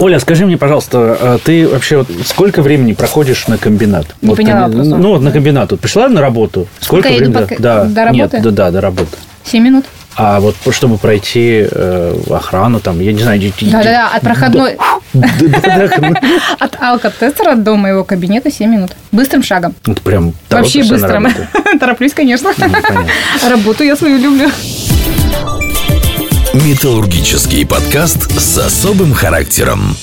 Оля, 0.00 0.18
скажи 0.18 0.46
мне, 0.46 0.56
пожалуйста, 0.56 1.16
а 1.20 1.38
ты 1.38 1.68
вообще 1.68 1.98
вот 1.98 2.08
сколько 2.24 2.62
времени 2.62 2.94
проходишь 2.94 3.46
на 3.48 3.58
комбинат? 3.58 4.06
Не 4.22 4.30
вот, 4.30 4.36
поняла 4.38 4.62
комби- 4.62 4.76
вопроса. 4.76 4.96
Ну, 4.96 5.08
вот 5.10 5.22
на 5.22 5.30
комбинат. 5.30 5.70
Вот 5.72 5.80
пришла 5.80 6.08
на 6.08 6.22
работу. 6.22 6.66
Сколько, 6.80 7.08
Сколько 7.08 7.22
времени? 7.22 7.44
по- 7.56 7.62
да, 7.62 7.84
до 7.84 8.04
работы? 8.06 8.36
Нет, 8.36 8.42
да, 8.42 8.50
да, 8.50 8.70
до 8.70 8.80
работы. 8.80 9.16
Семь 9.44 9.64
минут. 9.64 9.84
А 10.16 10.40
вот 10.40 10.56
чтобы 10.70 10.98
пройти 10.98 11.66
э, 11.70 12.16
охрану, 12.30 12.80
там, 12.80 12.98
я 13.00 13.12
не 13.12 13.22
знаю, 13.22 13.40
идти- 13.40 13.70
Да-да-да, 13.70 14.08
от 14.08 14.22
проходной... 14.22 14.76
От 16.58 16.76
алкотестера 16.80 17.54
до 17.54 17.76
моего 17.76 18.04
кабинета 18.04 18.50
7 18.50 18.70
минут. 18.70 18.92
Быстрым 19.12 19.42
шагом. 19.42 19.74
Вот 19.86 20.00
прям 20.00 20.32
Вообще 20.48 20.82
быстрым. 20.84 21.28
Тороплюсь, 21.80 22.12
конечно. 22.14 22.52
понятно. 22.58 23.04
Работу 23.48 23.84
я 23.84 23.96
свою 23.96 24.18
люблю. 24.18 24.50
Металлургический 26.52 27.64
подкаст 27.64 28.32
с 28.32 28.58
особым 28.58 29.14
характером. 29.14 29.94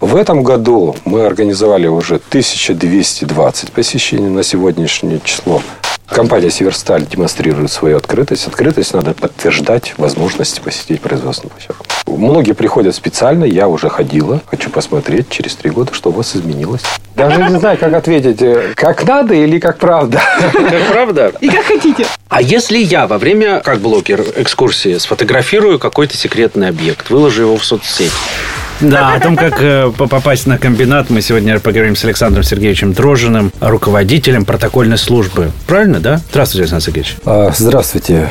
В 0.00 0.16
этом 0.16 0.42
году 0.42 0.96
мы 1.04 1.26
организовали 1.26 1.86
уже 1.86 2.14
1220 2.14 3.70
посещений 3.70 4.30
на 4.30 4.42
сегодняшнее 4.42 5.20
число. 5.22 5.60
Компания 6.08 6.50
«Северсталь» 6.50 7.06
демонстрирует 7.06 7.72
свою 7.72 7.96
открытость. 7.96 8.46
Открытость 8.46 8.94
надо 8.94 9.14
подтверждать 9.14 9.94
возможности 9.96 10.60
посетить 10.60 11.00
производственную 11.00 11.52
площадку. 11.52 11.86
Многие 12.06 12.52
приходят 12.52 12.94
специально, 12.94 13.44
я 13.44 13.68
уже 13.68 13.88
ходила. 13.88 14.40
Хочу 14.46 14.70
посмотреть 14.70 15.28
через 15.30 15.56
три 15.56 15.70
года, 15.70 15.94
что 15.94 16.10
у 16.10 16.12
вас 16.12 16.36
изменилось. 16.36 16.82
Даже 17.16 17.42
не 17.42 17.58
знаю, 17.58 17.78
как 17.78 17.92
ответить, 17.94 18.42
э, 18.42 18.72
как 18.74 19.06
надо 19.06 19.34
или 19.34 19.58
как 19.58 19.78
правда. 19.78 20.20
Как 20.52 20.92
правда? 20.92 21.32
И 21.40 21.48
как 21.48 21.64
хотите. 21.64 22.06
А 22.28 22.42
если 22.42 22.78
я 22.78 23.06
во 23.06 23.18
время, 23.18 23.60
как 23.60 23.80
блогер, 23.80 24.24
экскурсии 24.36 24.98
сфотографирую 24.98 25.78
какой-то 25.78 26.16
секретный 26.16 26.68
объект, 26.68 27.10
выложу 27.10 27.42
его 27.42 27.56
в 27.56 27.64
соцсеть? 27.64 28.12
Да, 28.80 29.14
о 29.14 29.20
том, 29.20 29.36
как 29.36 29.54
э, 29.62 29.90
по- 29.96 30.08
попасть 30.08 30.46
на 30.46 30.58
комбинат, 30.58 31.08
мы 31.08 31.20
сегодня 31.22 31.58
поговорим 31.60 31.94
с 31.96 32.04
Александром 32.04 32.42
Сергеевичем 32.42 32.92
Дрожиным, 32.92 33.52
руководителем 33.60 34.44
протокольной 34.44 34.98
службы. 34.98 35.52
Правильно, 35.66 36.00
да? 36.00 36.20
Здравствуйте, 36.30 36.62
Александр 36.64 36.84
Сергеевич. 36.84 37.16
А, 37.24 37.50
Здравствуйте. 37.56 38.28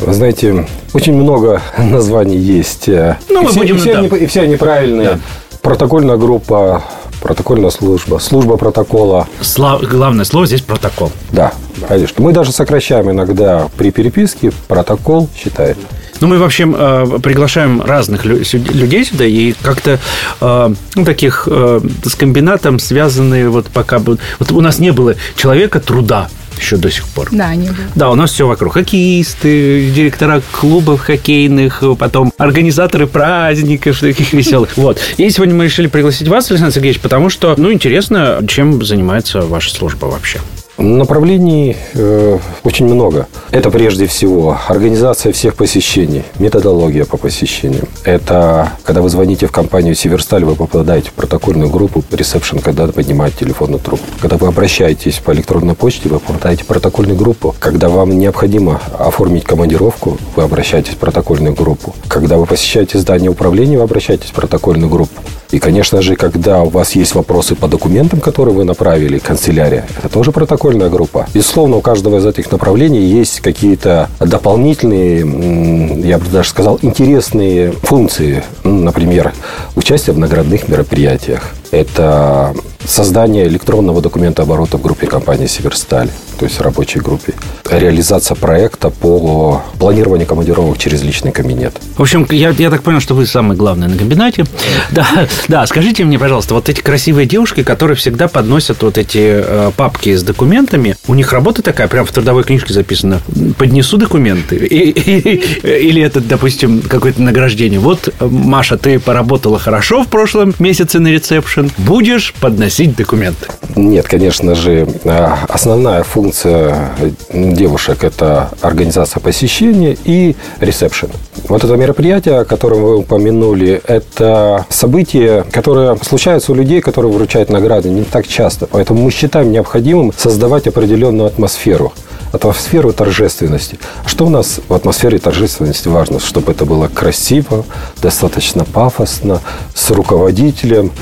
Вы 0.00 0.12
знаете, 0.14 0.66
очень 0.94 1.14
много 1.14 1.62
названий 1.78 2.36
есть. 2.36 2.88
э, 2.88 3.16
Ну, 3.28 3.42
и 3.42 3.44
мы 3.44 3.50
все, 3.50 3.60
будем, 3.60 3.76
и 3.76 3.78
все 3.78 3.92
да. 3.92 3.98
они, 4.00 4.08
и 4.08 4.26
все 4.26 4.40
они 4.42 4.56
правильные. 4.56 5.08
Да. 5.10 5.18
Протокольная 5.62 6.16
группа, 6.16 6.82
протокольная 7.20 7.70
служба, 7.70 8.18
служба 8.18 8.56
протокола. 8.56 9.26
Сла- 9.40 9.84
Главное 9.84 10.24
слово 10.24 10.46
здесь 10.46 10.62
протокол. 10.62 11.12
Да, 11.32 11.52
конечно. 11.88 12.22
Мы 12.22 12.32
даже 12.32 12.52
сокращаем 12.52 13.10
иногда 13.10 13.68
при 13.76 13.90
переписке 13.90 14.52
протокол 14.68 15.28
считает. 15.36 15.76
Ну, 16.20 16.26
мы 16.26 16.38
вообще 16.38 16.64
э, 16.68 17.18
приглашаем 17.22 17.80
разных 17.80 18.24
лю- 18.24 18.40
людей 18.52 19.04
сюда, 19.04 19.24
и 19.24 19.52
как-то 19.52 20.00
э, 20.40 20.74
ну, 20.96 21.04
таких 21.04 21.46
э, 21.48 21.80
с 22.04 22.14
комбинатом 22.16 22.80
связанные 22.80 23.48
вот 23.48 23.66
пока... 23.66 23.98
Вот 24.00 24.18
у 24.50 24.60
нас 24.60 24.80
не 24.80 24.90
было 24.90 25.14
человека 25.36 25.78
труда 25.78 26.28
еще 26.58 26.76
до 26.76 26.90
сих 26.90 27.06
пор. 27.08 27.28
Да, 27.32 27.54
не 27.54 27.68
было. 27.68 27.86
Да, 27.94 28.10
у 28.10 28.14
нас 28.14 28.32
все 28.32 28.46
вокруг. 28.46 28.74
Хоккеисты, 28.74 29.90
директора 29.90 30.42
клубов 30.52 31.00
хоккейных, 31.00 31.82
потом 31.98 32.32
организаторы 32.38 33.06
праздников 33.06 34.00
таких 34.00 34.32
веселых. 34.32 34.76
Вот. 34.76 35.00
И 35.16 35.28
сегодня 35.30 35.54
мы 35.54 35.64
решили 35.64 35.86
пригласить 35.86 36.28
вас, 36.28 36.50
Александр 36.50 36.74
Сергеевич, 36.74 37.00
потому 37.00 37.30
что, 37.30 37.54
ну, 37.56 37.72
интересно, 37.72 38.44
чем 38.48 38.84
занимается 38.84 39.42
ваша 39.42 39.70
служба 39.70 40.06
вообще. 40.06 40.38
Направлений 40.78 41.76
э, 41.94 42.38
очень 42.62 42.86
много. 42.86 43.26
Это 43.50 43.68
прежде 43.68 44.06
всего 44.06 44.56
организация 44.68 45.32
всех 45.32 45.56
посещений, 45.56 46.22
методология 46.38 47.04
по 47.04 47.16
посещениям. 47.16 47.88
Это 48.04 48.72
когда 48.84 49.02
вы 49.02 49.08
звоните 49.08 49.48
в 49.48 49.50
компанию 49.50 49.96
Северсталь, 49.96 50.44
вы 50.44 50.54
попадаете 50.54 51.10
в 51.10 51.14
протокольную 51.14 51.68
группу, 51.68 52.04
ресепшн, 52.12 52.60
когда 52.60 52.86
поднимает 52.86 53.36
телефонную 53.36 53.80
трубку. 53.80 54.06
Когда 54.20 54.36
вы 54.36 54.46
обращаетесь 54.46 55.18
по 55.18 55.32
электронной 55.32 55.74
почте, 55.74 56.08
вы 56.08 56.20
попадаете 56.20 56.62
в 56.62 56.68
протокольную 56.68 57.18
группу. 57.18 57.56
Когда 57.58 57.88
вам 57.88 58.16
необходимо 58.16 58.80
оформить 58.96 59.42
командировку, 59.42 60.16
вы 60.36 60.44
обращаетесь 60.44 60.92
в 60.92 60.98
протокольную 60.98 61.56
группу. 61.56 61.96
Когда 62.06 62.36
вы 62.36 62.46
посещаете 62.46 62.98
здание 62.98 63.30
управления, 63.30 63.78
вы 63.78 63.82
обращаетесь 63.82 64.30
в 64.30 64.32
протокольную 64.32 64.88
группу. 64.88 65.20
И, 65.50 65.58
конечно 65.58 66.02
же, 66.02 66.14
когда 66.14 66.62
у 66.62 66.68
вас 66.68 66.92
есть 66.92 67.14
вопросы 67.14 67.54
по 67.54 67.68
документам, 67.68 68.20
которые 68.20 68.54
вы 68.54 68.64
направили, 68.64 69.18
канцелярия, 69.18 69.86
это 69.96 70.10
тоже 70.10 70.30
протокольная 70.30 70.67
группа. 70.88 71.26
Безусловно, 71.32 71.76
у 71.76 71.80
каждого 71.80 72.18
из 72.18 72.26
этих 72.26 72.50
направлений 72.50 73.00
есть 73.00 73.40
какие-то 73.40 74.08
дополнительные, 74.20 76.06
я 76.06 76.18
бы 76.18 76.26
даже 76.30 76.50
сказал, 76.50 76.78
интересные 76.82 77.72
функции. 77.72 78.42
Ну, 78.64 78.82
Например, 78.82 79.32
участие 79.76 80.14
в 80.14 80.18
наградных 80.18 80.68
мероприятиях. 80.68 81.54
Это 81.70 82.54
создание 82.88 83.46
электронного 83.46 84.00
документа 84.00 84.42
оборота 84.42 84.78
в 84.78 84.82
группе 84.82 85.06
компании 85.06 85.46
«Северсталь», 85.46 86.08
то 86.38 86.44
есть 86.46 86.58
в 86.58 86.62
рабочей 86.62 87.00
группе. 87.00 87.34
Реализация 87.70 88.34
проекта 88.34 88.90
по 88.90 89.62
планированию 89.78 90.26
командировок 90.26 90.78
через 90.78 91.02
личный 91.02 91.32
кабинет. 91.32 91.74
В 91.96 92.02
общем, 92.02 92.26
я, 92.30 92.50
я 92.50 92.70
так 92.70 92.82
понял, 92.82 93.00
что 93.00 93.14
вы 93.14 93.26
самый 93.26 93.56
главный 93.56 93.88
на 93.88 93.96
комбинате. 93.98 94.44
Да, 94.90 95.06
да, 95.48 95.66
скажите 95.66 96.04
мне, 96.04 96.18
пожалуйста, 96.18 96.54
вот 96.54 96.68
эти 96.68 96.80
красивые 96.80 97.26
девушки, 97.26 97.62
которые 97.62 97.96
всегда 97.96 98.26
подносят 98.28 98.82
вот 98.82 98.96
эти 98.96 99.18
э, 99.20 99.70
папки 99.76 100.14
с 100.16 100.22
документами, 100.22 100.96
у 101.08 101.14
них 101.14 101.32
работа 101.32 101.60
такая, 101.62 101.88
прям 101.88 102.06
в 102.06 102.12
трудовой 102.12 102.44
книжке 102.44 102.72
записано, 102.72 103.20
поднесу 103.58 103.98
документы. 103.98 104.56
И- 104.56 104.90
и- 104.90 105.88
или 105.88 106.00
это, 106.02 106.20
допустим, 106.20 106.80
какое-то 106.80 107.20
награждение. 107.20 107.80
Вот, 107.80 108.14
Маша, 108.20 108.78
ты 108.78 108.98
поработала 108.98 109.58
хорошо 109.58 110.04
в 110.04 110.08
прошлом 110.08 110.54
месяце 110.58 111.00
на 111.00 111.08
ресепшн, 111.08 111.70
будешь 111.78 112.32
подносить 112.40 112.77
документы. 112.86 113.46
Нет, 113.76 114.06
конечно 114.06 114.54
же, 114.54 114.88
а, 115.04 115.38
основная 115.48 116.02
функция 116.02 116.92
девушек– 117.32 117.98
это 118.04 118.50
организация 118.60 119.20
посещения 119.20 119.96
и 120.04 120.36
ресепшн. 120.60 121.08
Вот 121.48 121.64
это 121.64 121.74
мероприятие, 121.76 122.40
о 122.40 122.44
котором 122.44 122.82
вы 122.82 122.96
упомянули, 122.98 123.80
это 123.86 124.66
событие, 124.68 125.44
которое 125.50 125.96
случается 125.96 126.52
у 126.52 126.54
людей, 126.54 126.80
которые 126.80 127.12
вручают 127.12 127.50
награды 127.50 127.88
не 127.88 128.04
так 128.04 128.26
часто. 128.26 128.66
Поэтому 128.66 129.02
мы 129.02 129.10
считаем 129.10 129.50
необходимым 129.50 130.12
создавать 130.16 130.66
определенную 130.66 131.26
атмосферу 131.26 131.92
атмосферу 132.32 132.92
торжественности. 132.92 133.78
Что 134.04 134.26
у 134.26 134.28
нас 134.28 134.60
в 134.68 134.74
атмосфере 134.74 135.18
торжественности 135.18 135.88
важно? 135.88 136.20
Чтобы 136.20 136.52
это 136.52 136.66
было 136.66 136.88
красиво, 136.88 137.64
достаточно 138.02 138.64
пафосно, 138.64 139.40
с 139.74 139.90
руководителем, 139.90 140.92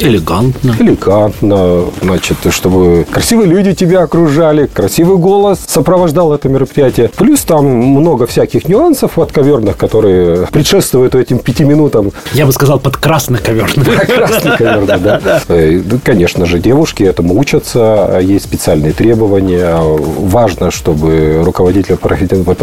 Элегантно. 0.00 0.74
элегантно, 0.78 1.84
значит, 2.02 2.38
чтобы 2.50 3.06
красивые 3.10 3.48
люди 3.48 3.74
тебя 3.74 4.02
окружали, 4.02 4.66
красивый 4.66 5.18
голос 5.18 5.60
сопровождал 5.66 6.32
это 6.32 6.48
мероприятие. 6.48 7.10
Плюс 7.16 7.42
там 7.42 7.66
много 7.66 8.26
всяких 8.26 8.68
нюансов 8.68 9.18
отковерных, 9.18 9.76
которые 9.76 10.46
предшествуют 10.46 11.14
этим 11.14 11.38
пяти 11.38 11.64
минутам. 11.64 12.12
Я 12.32 12.46
бы 12.46 12.52
сказал, 12.52 12.78
под 12.78 12.96
красно-коверный. 12.96 13.84
Красный 13.84 14.56
ковер, 14.56 14.86
да, 14.86 14.98
да. 15.24 15.42
Э, 15.48 15.82
ну, 15.84 15.98
Конечно 16.02 16.46
же, 16.46 16.58
девушки 16.58 17.02
этому 17.02 17.38
учатся, 17.38 18.18
есть 18.22 18.44
специальные 18.44 18.92
требования. 18.92 19.76
Важно, 19.80 20.70
чтобы 20.70 21.42
руководитель 21.44 21.98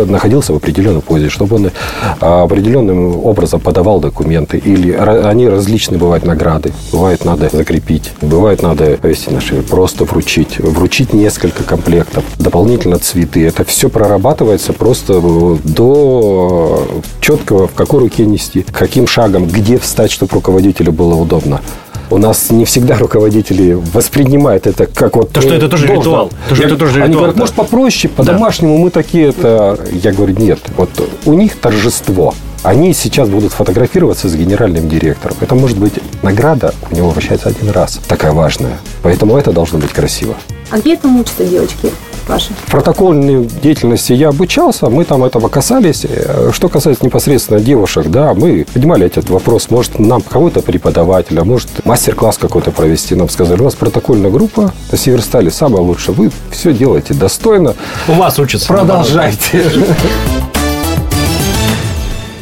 находился 0.08 0.54
в 0.54 0.58
определенной 0.58 1.02
позе, 1.02 1.30
чтобы 1.30 1.56
он 1.58 1.72
а, 2.20 2.44
определенным 2.44 3.26
образом 3.26 3.60
подавал 3.60 4.00
документы. 4.00 4.58
Или 4.58 4.92
они 4.92 5.48
различные 5.48 6.00
бывают 6.00 6.26
награды. 6.26 6.74
Бывает 6.92 7.24
надо 7.28 7.50
закрепить, 7.50 8.14
бывает 8.22 8.62
надо 8.62 8.98
на 9.30 9.42
шею, 9.42 9.64
просто 9.64 10.06
вручить. 10.06 10.60
Вручить 10.60 11.14
несколько 11.14 11.64
комплектов, 11.64 12.24
дополнительно 12.40 13.00
цветы. 13.00 13.46
Это 13.46 13.66
все 13.66 13.90
прорабатывается 13.90 14.72
просто 14.74 15.22
до 15.64 16.88
четкого, 17.20 17.68
в 17.68 17.74
какой 17.74 18.00
руке 18.00 18.26
нести, 18.26 18.66
каким 18.72 19.08
шагом, 19.08 19.48
где 19.48 19.78
встать, 19.78 20.12
чтобы 20.12 20.34
руководителю 20.36 20.94
было 20.94 21.16
удобно. 21.16 21.62
У 22.10 22.18
нас 22.18 22.50
не 22.52 22.64
всегда 22.66 22.98
руководители 22.98 23.74
воспринимают 23.74 24.66
это 24.66 24.86
как 24.86 25.16
вот... 25.18 25.32
То, 25.32 25.42
что 25.42 25.50
ну, 25.52 25.56
это 25.58 25.68
тоже 25.68 25.88
должно. 25.88 26.02
ритуал. 26.04 26.32
То, 26.48 26.56
что 26.56 26.64
Я- 26.64 26.70
это 26.70 26.78
тоже 26.78 26.94
Они 27.02 27.08
ритуал, 27.10 27.18
говорят, 27.18 27.36
да. 27.36 27.40
может, 27.42 27.56
попроще, 27.56 28.14
по-домашнему 28.14 28.78
мы 28.78 28.90
такие 28.92 29.28
это... 29.30 29.78
Я 29.92 30.14
говорю, 30.14 30.36
нет. 30.38 30.60
Вот 30.78 30.90
у 31.26 31.34
них 31.34 31.56
торжество. 31.60 32.34
Они 32.64 32.94
сейчас 32.94 33.28
будут 33.30 33.52
фотографироваться 33.52 34.30
с 34.30 34.36
генеральным 34.36 34.90
директором. 34.90 35.36
Это 35.42 35.54
может 35.56 35.78
быть 35.78 35.94
награда, 36.24 36.74
у 36.92 36.96
него 36.96 37.10
вращается 37.10 37.50
один 37.50 37.70
раз. 37.72 38.00
Такая 38.08 38.32
важная. 38.32 38.78
Поэтому 39.04 39.38
это 39.38 39.52
должно 39.52 39.78
быть 39.78 39.92
красиво. 39.92 40.36
А 40.72 40.80
где 40.80 40.94
этому 40.94 41.20
учатся 41.20 41.46
девочки 41.46 41.92
ваши? 42.28 42.52
Протокольной 42.70 43.46
деятельности 43.46 44.14
я 44.14 44.30
обучался, 44.30 44.90
мы 44.90 45.06
там 45.06 45.24
этого 45.24 45.48
касались. 45.48 46.06
Э, 46.08 46.52
Что 46.54 46.70
касается 46.70 47.06
непосредственно 47.06 47.60
девушек, 47.60 48.08
да, 48.08 48.34
мы 48.34 48.66
поднимали 48.72 49.06
этот 49.06 49.30
вопрос. 49.30 49.70
Может, 49.70 50.00
нам 50.00 50.22
кого-то 50.22 50.62
преподавателя, 50.62 51.44
может, 51.44 51.86
мастер-класс 51.86 52.38
какой-то 52.38 52.72
провести. 52.72 53.16
Нам 53.16 53.30
сказали, 53.30 53.62
у 53.62 53.64
вас 53.66 53.76
протокольная 53.76 54.32
группа 54.32 54.74
на 54.92 54.98
Северстале 54.98 55.52
самая 55.52 55.82
лучшая. 55.82 56.16
Вы 56.16 56.32
все 56.52 56.74
делаете 56.74 57.14
достойно. 57.14 57.76
У 58.08 58.14
вас 58.14 58.40
учатся. 58.40 58.68
Продолжайте. 58.68 59.64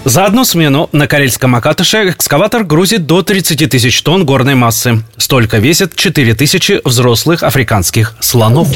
За 0.05 0.25
одну 0.25 0.45
смену 0.45 0.87
на 0.91 1.07
Карельском 1.07 1.55
Акатыше 1.55 2.11
экскаватор 2.11 2.63
грузит 2.63 3.07
до 3.07 3.23
30 3.23 3.71
тысяч 3.71 4.03
тонн 4.03 4.23
горной 4.23 4.53
массы. 4.53 5.01
Столько 5.17 5.57
весит 5.57 5.95
4 5.95 6.35
тысячи 6.35 6.79
взрослых 6.85 7.41
африканских 7.41 8.15
слонов. 8.19 8.67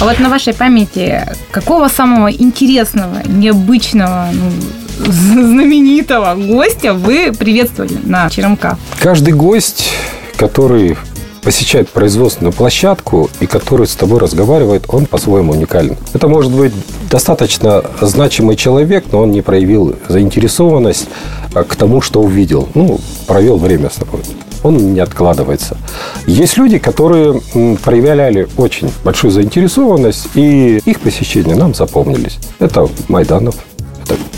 А 0.00 0.04
вот 0.04 0.20
на 0.20 0.28
вашей 0.28 0.54
памяти 0.54 1.26
какого 1.50 1.88
самого 1.88 2.30
интересного, 2.30 3.20
необычного, 3.26 4.28
ну, 4.32 5.10
знаменитого 5.10 6.36
гостя 6.36 6.94
вы 6.94 7.32
приветствовали 7.32 7.98
на 8.04 8.30
Черемка? 8.30 8.78
Каждый 9.00 9.34
гость, 9.34 9.88
который 10.36 10.96
посещает 11.46 11.88
производственную 11.90 12.52
площадку 12.52 13.30
и 13.38 13.46
который 13.46 13.86
с 13.86 13.94
тобой 13.94 14.18
разговаривает, 14.18 14.86
он 14.88 15.06
по-своему 15.06 15.52
уникален. 15.52 15.96
Это 16.12 16.26
может 16.26 16.50
быть 16.50 16.72
достаточно 17.08 17.84
значимый 18.00 18.56
человек, 18.56 19.04
но 19.12 19.20
он 19.20 19.30
не 19.30 19.42
проявил 19.42 19.94
заинтересованность 20.08 21.06
а, 21.54 21.62
к 21.62 21.76
тому, 21.76 22.00
что 22.00 22.20
увидел. 22.20 22.68
Ну, 22.74 22.98
провел 23.28 23.58
время 23.58 23.90
с 23.90 23.94
тобой. 23.94 24.22
Он 24.64 24.92
не 24.92 24.98
откладывается. 24.98 25.76
Есть 26.26 26.56
люди, 26.56 26.78
которые 26.78 27.40
проявляли 27.84 28.48
очень 28.56 28.90
большую 29.04 29.30
заинтересованность, 29.30 30.26
и 30.34 30.82
их 30.84 30.98
посещения 30.98 31.54
нам 31.54 31.74
запомнились. 31.74 32.38
Это 32.58 32.88
Майданов, 33.06 33.54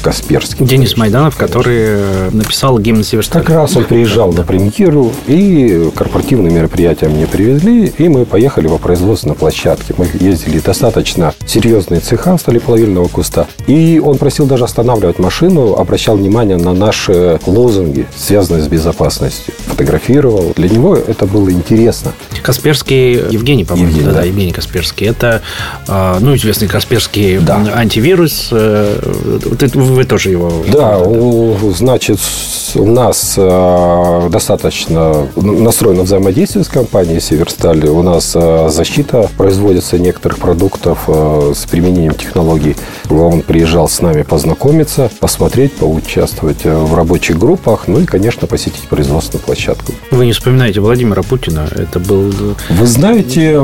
Касперский. 0.08 0.64
Денис 0.64 0.96
Майданов, 0.96 1.37
который 1.37 1.76
э, 1.81 2.31
написал 2.32 2.78
гимн 2.78 3.05
Северсталь. 3.05 3.43
Как 3.43 3.55
раз 3.55 3.76
он 3.76 3.84
приезжал 3.84 4.32
на 4.32 4.43
премьеру, 4.43 5.12
и 5.26 5.90
корпоративные 5.94 6.50
мероприятия 6.50 7.08
мне 7.08 7.26
привезли, 7.26 7.93
и 7.99 8.08
мы 8.08 8.25
поехали 8.25 8.69
во 8.69 8.78
производственной 8.78 9.34
площадке. 9.34 9.93
Мы 9.99 10.08
ездили 10.19 10.60
достаточно 10.60 11.34
серьезные 11.46 12.00
цеха 12.00 12.38
сталеплавильного 12.38 13.06
куста. 13.08 13.46
И 13.66 14.00
он 14.02 14.16
просил 14.16 14.46
даже 14.46 14.64
останавливать 14.64 15.19
машину, 15.19 15.75
обращал 15.75 16.16
внимание 16.16 16.56
на 16.56 16.72
наши 16.72 17.38
лозунги, 17.44 18.06
связанные 18.16 18.62
с 18.62 18.69
безопасностью. 18.69 19.52
Фотографировал. 19.66 20.54
Для 20.56 20.70
него 20.70 20.96
это 20.96 21.26
было 21.26 21.50
интересно. 21.50 22.14
Касперский 22.43 23.12
Евгений, 23.31 23.66
по-моему, 23.66 23.90
Евгений, 23.90 24.06
да, 24.06 24.14
да. 24.14 24.22
Евгений 24.22 24.52
Касперский. 24.52 25.06
Это, 25.06 25.43
э, 25.87 26.16
ну, 26.20 26.34
известный 26.34 26.66
Касперский 26.66 27.40
Да. 27.40 27.62
антивирус. 27.75 28.49
Э, 28.52 28.99
это 29.52 29.78
Вы 29.98 30.04
тоже 30.04 30.30
его... 30.30 30.48
Да, 30.68 31.02
значит, 31.74 32.20
у 32.76 32.86
нас 32.86 33.34
э, 33.36 34.28
достаточно 34.30 35.26
настроено 35.34 36.04
взаимодействие 36.04 36.62
с 36.62 36.68
компанией 36.68 37.18
Северсталь. 37.18 37.84
У 37.88 38.02
нас 38.02 38.30
э, 38.36 38.68
защита 38.68 39.28
производится 39.36 39.98
некоторых 39.98 40.38
продуктов 40.38 41.00
э, 41.08 41.52
с 41.52 41.66
применением 41.66 42.14
технологий. 42.14 42.76
Он 43.10 43.42
приезжал 43.42 43.88
с 43.88 44.00
нами 44.00 44.22
познакомиться, 44.22 45.10
посмотреть, 45.18 45.72
поучаствовать 45.72 46.64
в 46.64 46.94
рабочих 46.94 47.36
группах, 47.36 47.88
ну 47.88 47.98
и, 47.98 48.04
конечно, 48.04 48.46
посетить 48.46 48.88
производственную 48.88 49.44
площадку. 49.44 49.94
Вы 50.12 50.26
не 50.26 50.32
вспоминаете 50.32 50.78
Владимира 50.80 51.24
Путина. 51.24 51.68
Это 51.74 51.98
был... 51.98 52.32
Вы 52.70 52.86
знаете, 52.86 53.60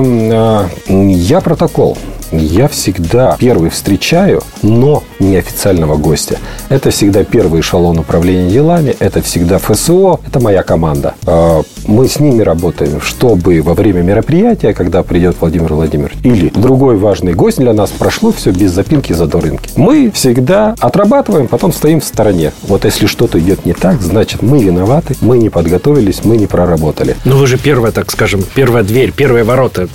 я 0.88 1.40
протокол. 1.40 1.96
Я 2.38 2.68
всегда 2.68 3.36
первый 3.38 3.70
встречаю, 3.70 4.42
но 4.62 5.02
неофициального 5.18 5.96
гостя. 5.96 6.38
Это 6.68 6.90
всегда 6.90 7.24
первый 7.24 7.60
эшелон 7.60 7.98
управления 7.98 8.50
делами, 8.50 8.96
это 8.98 9.22
всегда 9.22 9.58
ФСО, 9.58 10.20
это 10.26 10.40
моя 10.40 10.62
команда. 10.62 11.14
Э, 11.26 11.62
Мы 11.86 12.08
с 12.08 12.18
ними 12.18 12.40
работаем, 12.42 13.00
чтобы 13.02 13.60
во 13.60 13.74
время 13.74 14.00
мероприятия, 14.02 14.72
когда 14.72 15.02
придет 15.02 15.36
Владимир 15.40 15.74
Владимирович, 15.74 16.16
или 16.24 16.48
другой 16.48 16.96
важный 16.96 17.34
гость 17.34 17.58
для 17.58 17.74
нас, 17.74 17.90
прошло 17.90 18.32
все 18.32 18.52
без 18.52 18.72
запинки 18.72 19.12
и 19.12 19.14
задоринки. 19.14 19.68
Мы 19.76 20.10
всегда 20.10 20.74
отрабатываем, 20.80 21.46
потом 21.46 21.72
стоим 21.74 22.00
в 22.00 22.04
стороне. 22.04 22.52
Вот 22.62 22.84
если 22.86 23.06
что-то 23.06 23.38
идет 23.38 23.66
не 23.66 23.74
так, 23.74 24.00
значит, 24.00 24.40
мы 24.42 24.62
виноваты, 24.62 25.14
мы 25.20 25.36
не 25.38 25.50
подготовились, 25.50 26.24
мы 26.24 26.36
не 26.38 26.46
проработали. 26.46 27.16
Ну, 27.26 27.36
вы 27.36 27.46
же 27.46 27.58
первая, 27.58 27.92
так 27.92 28.10
скажем, 28.10 28.42
первая 28.54 28.82
дверь, 28.82 29.12
первые 29.12 29.44
ворота. 29.44 29.88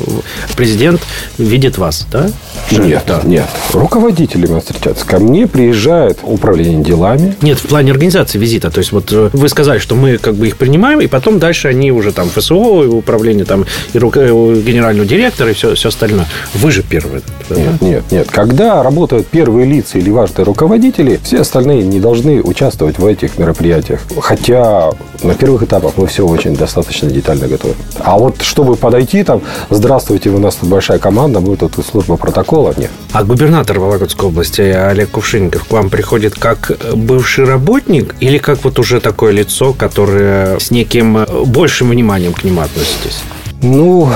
Президент 0.55 1.01
видит 1.39 1.77
вас, 1.79 2.05
да? 2.11 2.28
Нет, 2.71 3.03
Да. 3.07 3.21
нет. 3.23 3.47
Руководителями 3.73 4.59
встречаться. 4.59 5.05
Ко 5.05 5.19
мне 5.19 5.47
приезжает 5.47 6.19
управление 6.23 6.83
делами. 6.83 7.35
Нет, 7.41 7.57
в 7.59 7.67
плане 7.67 7.91
организации 7.91 8.37
визита. 8.37 8.69
То 8.69 8.79
есть, 8.79 8.91
вот 8.91 9.11
э, 9.11 9.29
вы 9.33 9.49
сказали, 9.49 9.79
что 9.79 9.95
мы 9.95 10.17
как 10.17 10.35
бы 10.35 10.47
их 10.47 10.57
принимаем, 10.57 11.01
и 11.01 11.07
потом 11.07 11.39
дальше 11.39 11.67
они 11.67 11.91
уже 11.91 12.11
там 12.11 12.29
ФСО, 12.29 12.53
управление 12.89 13.45
там, 13.45 13.65
и 13.93 13.97
рука- 13.97 14.25
и 14.25 14.61
генерального 14.61 15.07
директора, 15.07 15.51
и 15.51 15.53
все, 15.53 15.73
все 15.75 15.89
остальное. 15.89 16.25
Вы 16.53 16.71
же 16.71 16.83
первые. 16.83 17.21
да? 17.49 17.55
Нет, 17.55 17.81
нет, 17.81 18.03
нет. 18.11 18.27
Когда 18.29 18.83
работают 18.83 19.27
первые 19.27 19.65
лица 19.65 19.97
или 19.97 20.09
важные 20.11 20.45
руководители, 20.45 21.19
все 21.23 21.41
остальные 21.41 21.83
не 21.83 21.99
должны 21.99 22.41
участвовать 22.41 22.99
в 22.99 23.05
этих 23.05 23.37
мероприятиях. 23.39 24.01
Хотя 24.21 24.91
на 25.23 25.33
первых 25.33 25.63
этапах 25.63 25.93
мы 25.97 26.07
все 26.07 26.25
очень 26.27 26.55
достаточно 26.55 27.09
детально 27.09 27.47
готовим. 27.47 27.75
А 27.99 28.17
вот 28.17 28.41
чтобы 28.41 28.75
подойти 28.75 29.23
там, 29.23 29.41
здравствуйте, 29.69 30.29
у 30.29 30.37
нас 30.39 30.55
тут 30.55 30.69
большая 30.69 30.99
команда, 30.99 31.39
мы 31.39 31.57
тут 31.57 31.73
служба 31.89 32.17
протокола, 32.19 32.73
нет. 32.77 32.91
А 33.13 33.23
губернатор 33.23 33.79
Вологодской 33.79 34.29
области 34.29 34.61
Олег 34.61 35.09
Кувшинников 35.11 35.63
к 35.63 35.71
вам 35.71 35.89
приходит 35.89 36.35
как 36.35 36.71
бывший 36.95 37.45
работник 37.45 38.15
или 38.19 38.37
как 38.37 38.63
вот 38.63 38.77
уже 38.79 38.99
такое 38.99 39.31
лицо, 39.31 39.73
которое 39.73 40.59
с 40.59 40.71
неким 40.71 41.25
большим 41.45 41.89
вниманием 41.89 42.33
к 42.33 42.43
нему 42.43 42.61
относитесь? 42.61 43.23
Ну, 43.61 44.09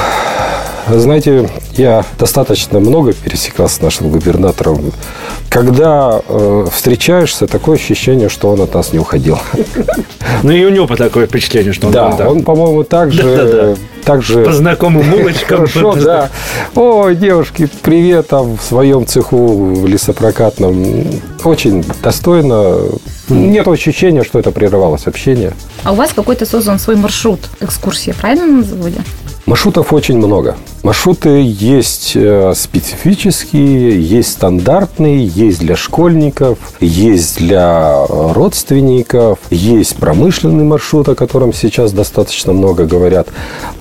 знаете, 0.89 1.49
я 1.73 2.05
достаточно 2.19 2.79
много 2.79 3.13
пересекался 3.13 3.75
с 3.75 3.81
нашим 3.81 4.09
губернатором. 4.09 4.91
Когда 5.49 6.21
э, 6.27 6.67
встречаешься, 6.71 7.47
такое 7.47 7.77
ощущение, 7.77 8.29
что 8.29 8.49
он 8.49 8.61
от 8.61 8.73
нас 8.73 8.91
не 8.91 8.99
уходил. 8.99 9.39
Ну 10.43 10.51
и 10.51 10.65
у 10.65 10.69
него 10.69 10.87
такое 10.87 11.27
впечатление, 11.27 11.73
что 11.73 11.87
он, 11.87 11.93
Да, 11.93 12.11
да, 12.13 12.29
он, 12.29 12.43
по-моему, 12.43 12.83
также... 12.83 13.23
Да-да-да. 13.23 13.75
также 14.03 14.43
по 14.43 14.51
знакомым 14.51 15.13
улочкам. 15.13 15.57
Хорошо, 15.67 15.95
да. 15.95 16.29
Ой, 16.75 17.15
девушки, 17.15 17.69
привет 17.81 18.27
там 18.27 18.57
в 18.57 18.61
своем 18.61 19.05
цеху 19.05 19.85
лесопрокатном. 19.85 21.21
Очень 21.43 21.85
достойно. 22.01 22.77
Нет 23.29 23.67
ощущения, 23.67 24.23
что 24.23 24.39
это 24.39 24.51
прерывалось 24.51 25.07
общение. 25.07 25.53
А 25.83 25.91
у 25.93 25.95
вас 25.95 26.11
какой-то 26.13 26.45
создан 26.45 26.79
свой 26.79 26.95
маршрут 26.95 27.39
экскурсии, 27.61 28.11
правильно 28.11 28.47
на 28.47 28.63
заводе? 28.63 29.01
Маршрутов 29.45 29.91
очень 29.91 30.17
много. 30.17 30.55
Маршруты 30.83 31.41
есть 31.45 32.13
э, 32.15 32.53
специфические, 32.55 34.01
есть 34.01 34.31
стандартные, 34.31 35.25
есть 35.25 35.59
для 35.59 35.75
школьников, 35.75 36.57
есть 36.79 37.39
для 37.39 38.05
родственников, 38.07 39.39
есть 39.49 39.97
промышленный 39.97 40.63
маршрут, 40.63 41.09
о 41.09 41.15
котором 41.15 41.51
сейчас 41.51 41.91
достаточно 41.91 42.53
много 42.53 42.85
говорят. 42.85 43.27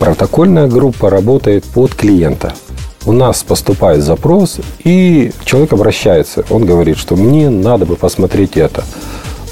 Протокольная 0.00 0.66
группа 0.66 1.10
работает 1.10 1.64
под 1.64 1.94
клиента. 1.94 2.54
У 3.04 3.12
нас 3.12 3.44
поступает 3.44 4.02
запрос, 4.02 4.58
и 4.82 5.32
человек 5.44 5.72
обращается. 5.72 6.44
Он 6.50 6.64
говорит, 6.64 6.98
что 6.98 7.14
мне 7.14 7.50
надо 7.50 7.86
бы 7.86 7.94
посмотреть 7.94 8.56
это. 8.56 8.84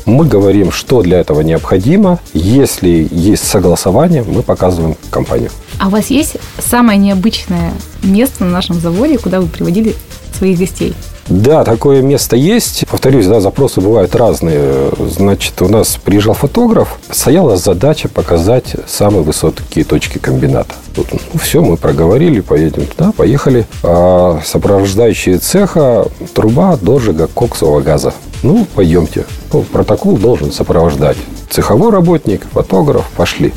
Мы 0.06 0.24
говорим, 0.26 0.72
что 0.72 1.02
для 1.02 1.20
этого 1.20 1.40
необходимо. 1.40 2.18
Если 2.32 3.08
есть 3.10 3.46
согласование, 3.46 4.22
мы 4.22 4.42
показываем 4.42 4.96
компанию. 5.10 5.50
А 5.78 5.88
у 5.88 5.90
вас 5.90 6.08
есть 6.08 6.36
самое 6.58 6.98
необычное 6.98 7.72
место 8.02 8.44
на 8.44 8.50
нашем 8.50 8.80
заводе, 8.80 9.18
куда 9.18 9.40
вы 9.40 9.48
приводили 9.48 9.94
своих 10.36 10.58
гостей? 10.58 10.94
Да, 11.28 11.64
такое 11.64 12.02
место 12.02 12.36
есть. 12.36 12.84
Повторюсь, 12.90 13.26
да, 13.26 13.40
запросы 13.40 13.80
бывают 13.80 14.14
разные. 14.16 14.90
Значит, 14.98 15.60
у 15.62 15.68
нас 15.68 15.96
приезжал 16.02 16.34
фотограф, 16.34 16.98
стояла 17.10 17.56
задача 17.56 18.08
показать 18.08 18.74
самые 18.88 19.22
высокие 19.22 19.84
точки 19.84 20.18
комбината. 20.18 20.74
Тут, 20.94 21.08
ну, 21.12 21.38
все, 21.38 21.60
мы 21.60 21.76
проговорили, 21.76 22.40
поедем 22.40 22.86
туда, 22.86 23.12
поехали. 23.12 23.66
А 23.82 24.40
сопровождающие 24.44 25.38
цеха 25.38 26.06
труба 26.34 26.76
дожига 26.80 27.28
коксового 27.28 27.80
газа. 27.80 28.12
Ну, 28.42 28.66
пойдемте. 28.74 29.24
Ну, 29.52 29.62
протокол 29.62 30.16
должен 30.16 30.50
сопровождать. 30.50 31.16
Цеховой 31.48 31.90
работник, 31.90 32.46
фотограф, 32.52 33.04
пошли. 33.16 33.52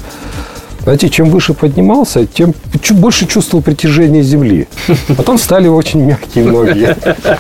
Знаете, 0.84 1.10
чем 1.10 1.30
выше 1.30 1.54
поднимался, 1.54 2.26
тем 2.26 2.54
больше 2.92 3.26
чувствовал 3.26 3.64
притяжение 3.64 4.22
земли. 4.22 4.68
Потом 5.18 5.38
стали 5.38 5.70
очень 5.70 6.02
мягкие 6.02 6.46
ноги. 6.46 6.96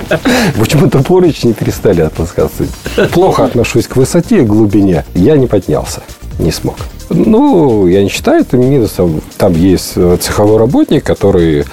Почему-то 0.59 1.03
поручни 1.03 1.51
перестали 1.51 2.01
отпускаться. 2.01 2.65
Плохо 3.11 3.43
отношусь 3.43 3.87
к 3.87 3.97
высоте 3.97 4.39
и 4.39 4.45
глубине. 4.45 5.03
Я 5.13 5.35
не 5.35 5.47
поднялся, 5.47 6.01
не 6.39 6.51
смог. 6.51 6.77
Ну, 7.09 7.87
я 7.87 8.03
не 8.03 8.09
считаю 8.09 8.41
это 8.41 8.57
минусом. 8.57 9.21
Там 9.37 9.53
есть 9.53 9.93
э, 9.95 10.17
цеховой 10.19 10.57
работник, 10.57 11.03
который 11.03 11.65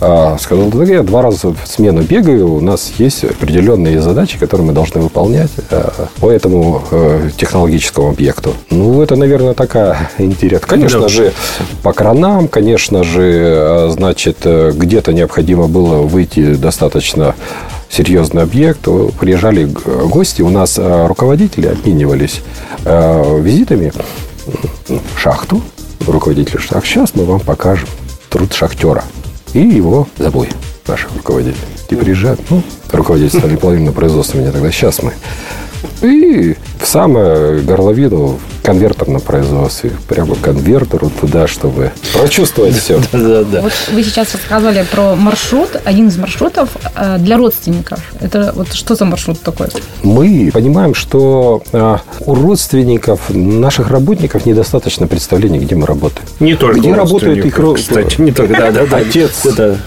э, 0.00 0.36
сказал, 0.40 0.68
да 0.70 0.84
я 0.84 1.02
два 1.02 1.22
раза 1.22 1.48
в 1.48 1.56
смену 1.66 2.02
бегаю, 2.02 2.54
у 2.54 2.60
нас 2.60 2.92
есть 2.98 3.24
определенные 3.24 4.00
задачи, 4.00 4.38
которые 4.38 4.66
мы 4.68 4.72
должны 4.72 5.00
выполнять 5.00 5.50
э, 5.70 5.88
по 6.20 6.30
этому 6.30 6.82
э, 6.90 7.30
технологическому 7.36 8.08
объекту. 8.10 8.54
Ну, 8.70 9.02
это, 9.02 9.16
наверное, 9.16 9.54
такая 9.54 10.10
интересная. 10.18 10.68
Конечно 10.68 11.00
Да. 11.02 11.08
же, 11.08 11.32
по 11.82 11.92
кранам, 11.92 12.48
конечно 12.48 13.04
же, 13.04 13.22
э, 13.22 13.90
значит, 13.90 14.38
э, 14.44 14.72
где-то 14.74 15.12
необходимо 15.12 15.68
было 15.68 15.96
выйти 15.98 16.54
достаточно 16.54 17.34
серьезный 17.90 18.42
объект. 18.42 18.80
Приезжали 19.18 19.64
гости, 19.64 20.42
у 20.42 20.50
нас 20.50 20.78
руководители 20.78 21.68
обменивались 21.68 22.42
визитами 22.84 23.92
шахту. 25.18 25.60
Руководитель 26.06 26.60
шахты. 26.60 26.86
Сейчас 26.88 27.14
мы 27.14 27.24
вам 27.24 27.40
покажем 27.40 27.88
труд 28.30 28.52
шахтера 28.52 29.04
и 29.52 29.60
его 29.60 30.06
забой 30.16 30.48
наших 30.86 31.14
руководителей. 31.16 31.56
И 31.90 31.94
приезжают, 31.94 32.40
ну, 32.50 32.62
руководитель 32.92 33.38
стали 33.38 33.56
половину 33.56 33.92
производства 33.92 34.38
меня 34.38 34.52
тогда, 34.52 34.70
сейчас 34.70 35.02
мы. 35.02 35.12
И 36.02 36.56
в 36.80 36.86
самое 36.86 37.60
горловину 37.60 38.38
конвертер 38.68 39.08
на 39.08 39.18
производстве. 39.18 39.92
Прямо 40.08 40.34
конвертеру 40.34 41.10
туда, 41.10 41.46
чтобы 41.46 41.90
прочувствовать 42.12 42.76
все. 42.76 43.00
Да, 43.12 43.42
да. 43.42 43.62
Вот 43.62 43.72
вы 43.92 44.02
сейчас 44.04 44.34
рассказывали 44.34 44.84
про 44.90 45.14
маршрут, 45.16 45.70
один 45.84 46.08
из 46.08 46.18
маршрутов 46.18 46.68
э, 46.94 47.16
для 47.18 47.38
родственников. 47.38 48.00
Это 48.20 48.52
вот 48.54 48.74
что 48.74 48.94
за 48.94 49.06
маршрут 49.06 49.40
такой? 49.40 49.68
Мы 50.02 50.50
понимаем, 50.52 50.94
что 50.94 51.62
э, 51.72 51.96
у 52.26 52.34
родственников, 52.34 53.30
наших 53.30 53.90
работников 53.90 54.44
недостаточно 54.44 55.06
представления, 55.06 55.58
где 55.58 55.74
мы 55.74 55.86
работаем. 55.86 56.28
Не 56.38 56.54
только 56.54 56.78
Где 56.78 56.94
работают 56.94 57.44
их 57.44 57.58
кстати, 57.74 58.20
не 58.20 58.32
только, 58.32 58.52
да, 58.52 58.70
да, 58.70 58.86
да. 58.86 58.98
Отец, 58.98 59.46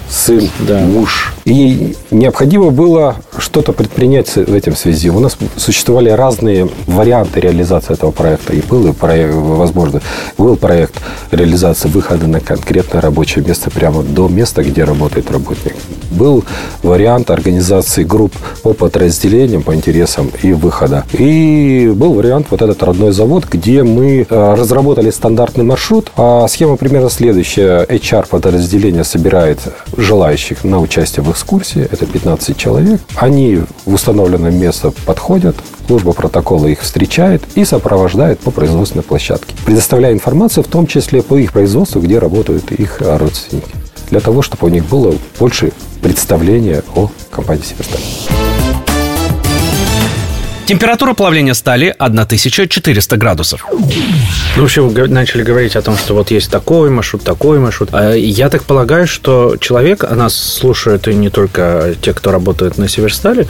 сын, 0.09 0.49
муж. 0.87 1.33
И 1.45 1.95
необходимо 2.09 2.71
было 2.71 3.17
что-то 3.51 3.73
предпринять 3.73 4.33
в 4.33 4.55
этом 4.55 4.77
связи. 4.77 5.09
У 5.09 5.19
нас 5.19 5.37
существовали 5.57 6.09
разные 6.09 6.69
варианты 6.87 7.41
реализации 7.41 7.93
этого 7.93 8.11
проекта. 8.11 8.53
И 8.53 8.61
был 8.61 8.93
проект, 8.93 9.33
возможно, 9.33 10.01
был 10.37 10.55
проект 10.55 10.95
реализации 11.31 11.89
выхода 11.89 12.27
на 12.27 12.39
конкретное 12.39 13.01
рабочее 13.01 13.43
место 13.43 13.69
прямо 13.69 14.03
до 14.03 14.29
места, 14.29 14.63
где 14.63 14.85
работает 14.85 15.29
работник. 15.31 15.75
Был 16.11 16.45
вариант 16.81 17.29
организации 17.29 18.05
групп 18.05 18.33
по 18.63 18.73
подразделениям, 18.73 19.63
по 19.63 19.75
интересам 19.75 20.31
и 20.41 20.53
выхода. 20.53 21.03
И 21.11 21.91
был 21.93 22.13
вариант 22.13 22.47
вот 22.51 22.61
этот 22.61 22.81
родной 22.83 23.11
завод, 23.11 23.45
где 23.51 23.83
мы 23.83 24.25
э, 24.29 24.53
разработали 24.57 25.11
стандартный 25.11 25.65
маршрут. 25.65 26.09
А 26.15 26.47
схема 26.47 26.77
примерно 26.77 27.09
следующая. 27.09 27.83
HR 27.83 28.27
подразделение 28.29 29.03
собирает 29.03 29.59
желающих 29.97 30.63
на 30.63 30.79
участие 30.79 31.23
в 31.25 31.31
экскурсии. 31.31 31.85
Это 31.91 32.05
15 32.05 32.55
человек. 32.55 33.01
Они 33.15 33.40
в 33.85 33.93
установленное 33.93 34.51
место 34.51 34.91
подходят, 35.05 35.55
служба 35.87 36.13
протокола 36.13 36.67
их 36.67 36.81
встречает 36.81 37.43
и 37.55 37.65
сопровождает 37.65 38.39
по 38.39 38.51
производственной 38.51 39.03
площадке, 39.03 39.53
предоставляя 39.65 40.13
информацию 40.13 40.63
в 40.63 40.67
том 40.67 40.87
числе 40.87 41.21
по 41.21 41.35
их 41.35 41.51
производству, 41.51 42.01
где 42.01 42.19
работают 42.19 42.71
их 42.71 43.01
родственники, 43.01 43.71
для 44.09 44.19
того, 44.19 44.41
чтобы 44.41 44.67
у 44.67 44.69
них 44.69 44.85
было 44.85 45.13
больше 45.39 45.71
представления 46.01 46.83
о 46.95 47.09
компании 47.31 47.63
«Северсталь». 47.63 48.40
Температура 50.71 51.13
плавления 51.13 51.53
стали 51.53 51.93
1400 51.97 53.17
градусов. 53.17 53.65
Ну, 54.55 54.61
вообще, 54.61 54.79
вы 54.79 55.07
начали 55.09 55.43
говорить 55.43 55.75
о 55.75 55.81
том, 55.81 55.97
что 55.97 56.13
вот 56.13 56.31
есть 56.31 56.49
такой 56.49 56.89
маршрут, 56.89 57.23
такой 57.23 57.59
маршрут. 57.59 57.89
А 57.91 58.13
я 58.13 58.47
так 58.47 58.63
полагаю, 58.63 59.05
что 59.05 59.57
человек, 59.59 60.05
а 60.05 60.15
нас 60.15 60.33
слушают 60.33 61.09
и 61.09 61.13
не 61.13 61.29
только 61.29 61.93
те, 62.01 62.13
кто 62.13 62.31
работает 62.31 62.77
на 62.77 62.87
Северстале, 62.87 63.47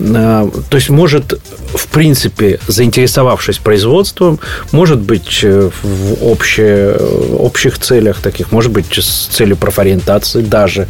а, 0.00 0.50
то 0.68 0.76
есть 0.76 0.90
может, 0.90 1.40
в 1.72 1.86
принципе, 1.86 2.58
заинтересовавшись 2.66 3.58
производством, 3.58 4.40
может 4.72 4.98
быть, 4.98 5.44
э, 5.44 5.70
в 5.82 6.24
общее, 6.24 6.96
общих 6.96 7.78
целях 7.78 8.16
таких, 8.20 8.50
может 8.50 8.72
быть, 8.72 8.92
с 8.92 9.28
целью 9.28 9.56
профориентации 9.56 10.42
даже, 10.42 10.88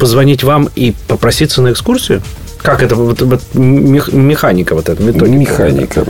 позвонить 0.00 0.42
вам 0.42 0.68
и 0.74 0.94
попроситься 1.06 1.62
на 1.62 1.70
экскурсию? 1.70 2.22
Как 2.62 2.82
это 2.82 2.94
вот, 2.94 3.20
вот 3.20 3.42
механика 3.54 4.74
вот 4.74 4.88
эта 4.88 5.02
методика? 5.02 5.36
Механика. 5.36 6.06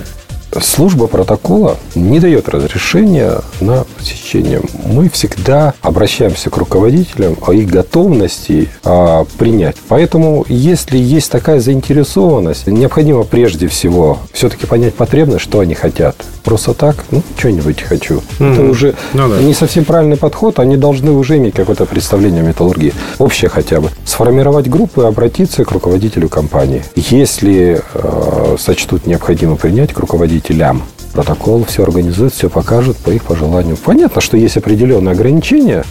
Служба 0.61 1.07
протокола 1.07 1.79
не 1.95 2.21
дает 2.21 2.49
разрешения 2.49 3.41
на 3.61 3.85
посещение. 3.97 4.61
Мы 4.85 5.09
всегда 5.09 5.75
обращаемся 5.81 6.51
к 6.51 6.57
руководителям 6.57 7.37
о 7.47 7.53
их 7.53 7.69
готовности 7.69 8.69
а, 8.85 9.25
принять. 9.39 9.77
Поэтому, 9.89 10.45
если 10.49 10.99
есть 10.99 11.31
такая 11.31 11.61
заинтересованность, 11.61 12.67
необходимо 12.67 13.25
прежде 13.25 13.69
всего 13.69 14.19
все-таки 14.33 14.67
понять 14.67 14.95
потребность, 14.95 15.43
что 15.43 15.61
они 15.61 15.75
хотят. 15.75 16.17
Просто 16.45 16.75
так, 16.75 16.97
ну, 17.11 17.23
что-нибудь 17.39 17.81
хочу. 17.81 18.21
Mm-hmm. 18.39 18.53
Это 18.53 18.63
уже 18.63 18.95
ну, 19.15 19.29
да. 19.29 19.39
не 19.41 19.55
совсем 19.55 19.85
правильный 19.85 20.17
подход. 20.17 20.59
Они 20.59 20.77
должны 20.77 21.13
уже 21.13 21.39
иметь 21.39 21.55
какое-то 21.55 21.87
представление 21.87 22.43
о 22.43 22.47
металлургии. 22.47 22.93
Общее 23.19 23.49
хотя 23.49 23.81
бы. 23.81 23.91
Сформировать 24.05 24.69
группу 24.69 25.03
и 25.03 25.07
обратиться 25.07 25.65
к 25.65 25.71
руководителю 25.71 26.29
компании. 26.29 26.83
Если 26.97 27.81
э, 27.95 28.57
сочтут 28.59 29.07
необходимо 29.07 29.57
принять 29.57 29.93
к 29.93 29.99
руководителю 29.99 30.42
руководителям. 30.43 30.83
Протокол 31.13 31.65
все 31.65 31.83
организует, 31.83 32.33
все 32.33 32.49
покажет 32.49 32.97
по 32.97 33.11
их 33.11 33.25
пожеланию. 33.25 33.77
Понятно, 33.77 34.21
что 34.23 34.37
есть 34.39 34.57
определенные 34.57 35.13
ограничения, 35.13 35.85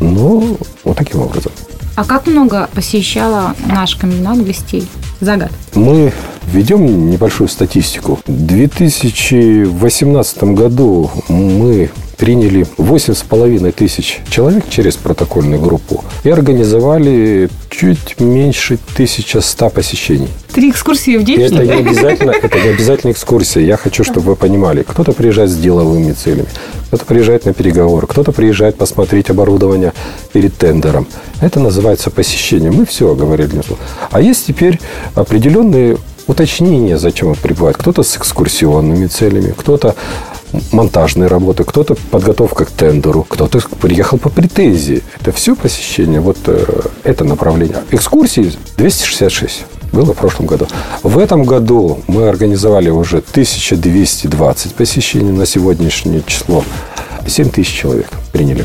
но 0.00 0.56
вот 0.84 0.96
таким 0.96 1.20
образом. 1.22 1.52
А 1.96 2.04
как 2.04 2.28
много 2.28 2.68
посещала 2.74 3.56
наш 3.66 3.96
комбинат 3.96 4.44
гостей 4.44 4.86
за 5.20 5.36
год? 5.36 5.50
Мы 5.74 6.12
ведем 6.52 7.10
небольшую 7.10 7.48
статистику. 7.48 8.20
В 8.24 8.46
2018 8.46 10.44
году 10.44 11.10
мы 11.28 11.90
приняли 12.18 12.66
8,5 12.76 13.72
тысяч 13.72 14.20
человек 14.28 14.64
через 14.68 14.96
протокольную 14.96 15.62
группу 15.62 16.04
и 16.24 16.30
организовали 16.30 17.48
чуть 17.70 18.20
меньше 18.20 18.78
1100 18.94 19.70
посещений. 19.70 20.28
Три 20.52 20.70
экскурсии 20.70 21.16
в 21.16 21.24
день? 21.24 21.40
Это 21.40 21.64
не 21.64 21.72
обязательно, 21.72 22.30
это 22.42 22.60
не 22.60 22.70
обязательно 22.70 23.12
экскурсия. 23.12 23.62
Я 23.62 23.76
хочу, 23.76 24.02
чтобы 24.02 24.30
вы 24.30 24.36
понимали. 24.36 24.82
Кто-то 24.82 25.12
приезжает 25.12 25.50
с 25.50 25.56
деловыми 25.56 26.12
целями, 26.12 26.48
кто-то 26.88 27.04
приезжает 27.04 27.44
на 27.44 27.54
переговоры, 27.54 28.06
кто-то 28.08 28.32
приезжает 28.32 28.76
посмотреть 28.76 29.30
оборудование 29.30 29.92
перед 30.32 30.56
тендером. 30.56 31.06
Это 31.40 31.60
называется 31.60 32.10
посещение. 32.10 32.72
Мы 32.72 32.84
все 32.84 33.14
говорили. 33.14 33.62
А 34.10 34.20
есть 34.20 34.46
теперь 34.46 34.80
определенные 35.14 35.98
уточнения, 36.26 36.98
зачем 36.98 37.28
он 37.28 37.36
прибывает. 37.36 37.76
Кто-то 37.76 38.02
с 38.02 38.16
экскурсионными 38.16 39.06
целями, 39.06 39.54
кто-то 39.56 39.94
монтажные 40.72 41.28
работы, 41.28 41.64
кто-то 41.64 41.94
подготовка 42.10 42.64
к 42.64 42.70
тендеру, 42.70 43.24
кто-то 43.28 43.60
приехал 43.80 44.18
по 44.18 44.28
претензии. 44.28 45.02
Это 45.20 45.32
все 45.32 45.54
посещение, 45.54 46.20
вот 46.20 46.38
э, 46.46 46.64
это 47.04 47.24
направление. 47.24 47.78
Экскурсии 47.90 48.52
266 48.76 49.64
было 49.92 50.12
в 50.12 50.16
прошлом 50.16 50.46
году. 50.46 50.66
В 51.02 51.18
этом 51.18 51.44
году 51.44 52.00
мы 52.06 52.28
организовали 52.28 52.90
уже 52.90 53.18
1220 53.18 54.74
посещений 54.74 55.32
на 55.32 55.46
сегодняшнее 55.46 56.22
число. 56.26 56.64
7 57.26 57.50
тысяч 57.50 57.74
человек 57.74 58.08
приняли. 58.32 58.64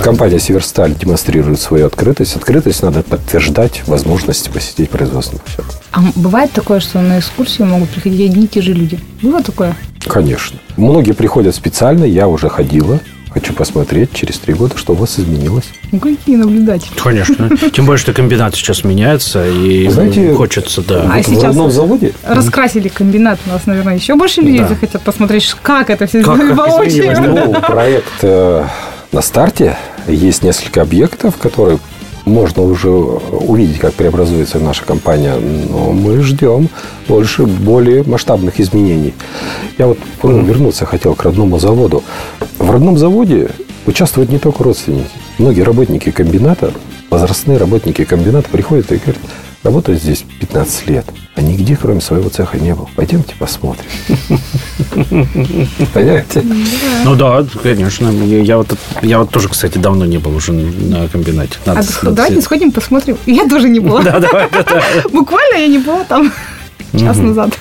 Компания 0.00 0.40
«Северсталь» 0.40 0.94
демонстрирует 0.94 1.60
свою 1.60 1.86
открытость. 1.86 2.36
Открытость 2.36 2.82
надо 2.82 3.02
подтверждать 3.02 3.82
возможности 3.86 4.48
посетить 4.48 4.90
производственную 4.90 5.44
площадку. 5.44 5.74
А 5.92 6.00
бывает 6.16 6.50
такое, 6.52 6.80
что 6.80 7.00
на 7.00 7.18
экскурсию 7.18 7.68
могут 7.68 7.90
приходить 7.90 8.30
одни 8.30 8.44
и 8.44 8.48
те 8.48 8.60
же 8.60 8.72
люди? 8.72 8.98
Было 9.22 9.42
такое? 9.42 9.76
Конечно. 10.06 10.58
Многие 10.76 11.12
приходят 11.12 11.54
специально, 11.54 12.04
я 12.04 12.28
уже 12.28 12.48
ходила. 12.48 13.00
Хочу 13.30 13.52
посмотреть 13.52 14.12
через 14.12 14.38
три 14.38 14.54
года, 14.54 14.76
что 14.76 14.92
у 14.92 14.96
вас 14.96 15.20
изменилось. 15.20 15.66
Ну, 15.92 16.00
какие 16.00 16.34
наблюдатели. 16.34 16.90
Конечно. 17.00 17.48
Тем 17.72 17.86
более, 17.86 18.00
что 18.00 18.12
комбинат 18.12 18.56
сейчас 18.56 18.82
меняется, 18.82 19.46
и 19.48 19.88
Знаете, 19.88 20.34
хочется, 20.34 20.82
да. 20.82 21.08
А 21.12 21.22
сейчас 21.22 21.44
в 21.44 21.48
одном 21.50 21.70
заводе? 21.70 22.12
Раскрасили 22.26 22.88
комбинат. 22.88 23.38
У 23.46 23.50
нас, 23.50 23.66
наверное, 23.66 23.94
еще 23.94 24.16
больше 24.16 24.40
людей 24.40 24.60
да. 24.60 24.68
захотят 24.68 25.02
посмотреть, 25.02 25.54
как 25.62 25.90
это 25.90 26.06
все 26.08 26.22
сделали 26.22 26.52
воочию. 26.52 27.14
Ну, 27.20 27.52
проект 27.60 28.18
э, 28.22 28.64
на 29.12 29.22
старте. 29.22 29.76
Есть 30.08 30.42
несколько 30.42 30.82
объектов, 30.82 31.36
которые 31.36 31.78
можно 32.30 32.62
уже 32.62 32.88
увидеть, 32.88 33.78
как 33.78 33.94
преобразуется 33.94 34.58
наша 34.58 34.84
компания, 34.84 35.34
но 35.36 35.92
мы 35.92 36.22
ждем 36.22 36.68
больше, 37.08 37.44
более 37.44 38.02
масштабных 38.04 38.60
изменений. 38.60 39.14
Я 39.78 39.88
вот 39.88 39.98
ну, 40.22 40.42
вернуться 40.42 40.86
хотел 40.86 41.14
к 41.14 41.22
родному 41.22 41.58
заводу. 41.58 42.02
В 42.58 42.70
родном 42.70 42.96
заводе 42.96 43.50
участвуют 43.86 44.30
не 44.30 44.38
только 44.38 44.64
родственники. 44.64 45.10
Многие 45.38 45.62
работники 45.62 46.10
комбината, 46.10 46.72
возрастные 47.10 47.58
работники 47.58 48.04
комбината 48.04 48.48
приходят 48.50 48.90
и 48.92 48.96
говорят, 48.96 49.16
работаю 49.62 49.98
здесь 49.98 50.24
15 50.40 50.86
лет, 50.88 51.06
а 51.36 51.42
нигде, 51.42 51.76
кроме 51.76 52.00
своего 52.00 52.28
цеха, 52.28 52.58
не 52.58 52.74
был. 52.74 52.88
Пойдемте 52.96 53.34
посмотрим. 53.38 53.86
Понимаете? 55.92 56.44
Ну 57.04 57.14
да, 57.14 57.44
конечно. 57.62 58.08
Я 58.08 58.58
вот, 58.58 58.72
я 59.02 59.18
вот 59.18 59.30
тоже, 59.30 59.48
кстати, 59.48 59.78
давно 59.78 60.06
не 60.06 60.18
был 60.18 60.34
уже 60.34 60.52
на 60.52 61.08
комбинате. 61.08 61.58
Надо, 61.66 61.80
а 61.80 62.04
надо 62.04 62.16
давайте 62.16 62.42
сходим, 62.42 62.72
посмотрим. 62.72 63.16
Я 63.26 63.48
тоже 63.48 63.68
не 63.68 63.80
была. 63.80 64.02
Да, 64.02 64.18
давай. 64.18 64.48
Буквально 65.12 65.56
я 65.56 65.66
не 65.68 65.78
была 65.78 66.04
там 66.04 66.32
час 66.98 67.18
назад. 67.18 67.58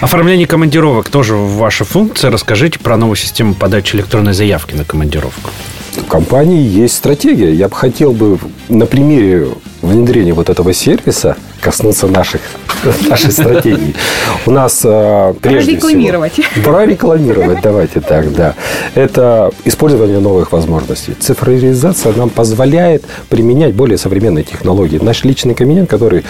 Оформление 0.00 0.46
командировок 0.46 1.08
тоже 1.08 1.34
ваша 1.34 1.84
функция. 1.84 2.30
Расскажите 2.30 2.78
про 2.78 2.96
новую 2.96 3.16
систему 3.16 3.54
подачи 3.54 3.96
электронной 3.96 4.32
заявки 4.32 4.74
на 4.74 4.84
командировку. 4.84 5.50
В 5.96 6.08
компании 6.08 6.62
есть 6.62 6.94
стратегия. 6.96 7.52
Я 7.52 7.68
бы 7.68 7.74
хотел 7.74 8.12
бы 8.12 8.38
на 8.68 8.86
примере 8.86 9.48
внедрения 9.82 10.32
вот 10.32 10.50
этого 10.50 10.72
сервиса 10.72 11.36
коснуться 11.60 12.06
наших, 12.06 12.40
нашей 13.08 13.32
стратегии. 13.32 13.94
У 14.46 14.50
нас 14.50 14.82
э, 14.84 15.34
прежде 15.40 15.72
Прорекламировать. 15.72 16.32
всего... 16.32 16.64
Прорекламировать, 16.64 17.60
давайте 17.62 18.00
так, 18.00 18.32
да. 18.32 18.54
Это 18.94 19.50
использование 19.64 20.20
новых 20.20 20.52
возможностей. 20.52 21.14
Цифровизация 21.18 22.12
нам 22.12 22.30
позволяет 22.30 23.04
применять 23.28 23.74
более 23.74 23.98
современные 23.98 24.44
технологии. 24.44 24.98
Наш 24.98 25.24
личный 25.24 25.54
кабинет, 25.54 25.88
который 25.88 26.24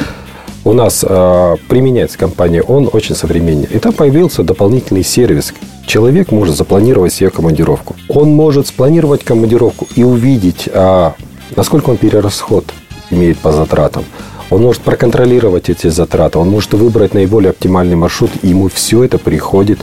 у 0.65 0.73
нас 0.73 1.05
э, 1.09 1.57
применяется 1.69 2.19
компания, 2.19 2.63
он 2.63 2.89
очень 2.93 3.15
современный. 3.15 3.69
И 3.71 3.79
там 3.79 3.93
появился 3.93 4.43
дополнительный 4.43 5.05
сервис. 5.05 5.55
Человек 5.87 6.33
может 6.33 6.57
запланировать 6.57 7.13
себе 7.13 7.31
командировку. 7.31 7.95
Он 8.09 8.31
может 8.31 8.67
спланировать 8.67 9.25
командировку 9.25 9.87
и 9.95 10.03
увидеть, 10.03 10.69
э, 10.73 11.11
насколько 11.55 11.91
он 11.91 11.97
перерасход 11.97 12.65
имеет 13.11 13.39
по 13.39 13.53
затратам. 13.53 14.05
Он 14.51 14.63
может 14.63 14.83
проконтролировать 14.83 15.69
эти 15.69 15.89
затраты, 15.89 16.39
он 16.39 16.51
может 16.51 16.75
выбрать 16.75 17.15
наиболее 17.15 17.51
оптимальный 17.51 17.97
маршрут, 17.97 18.31
и 18.43 18.49
ему 18.49 18.69
все 18.69 19.05
это 19.05 19.19
приходит 19.19 19.79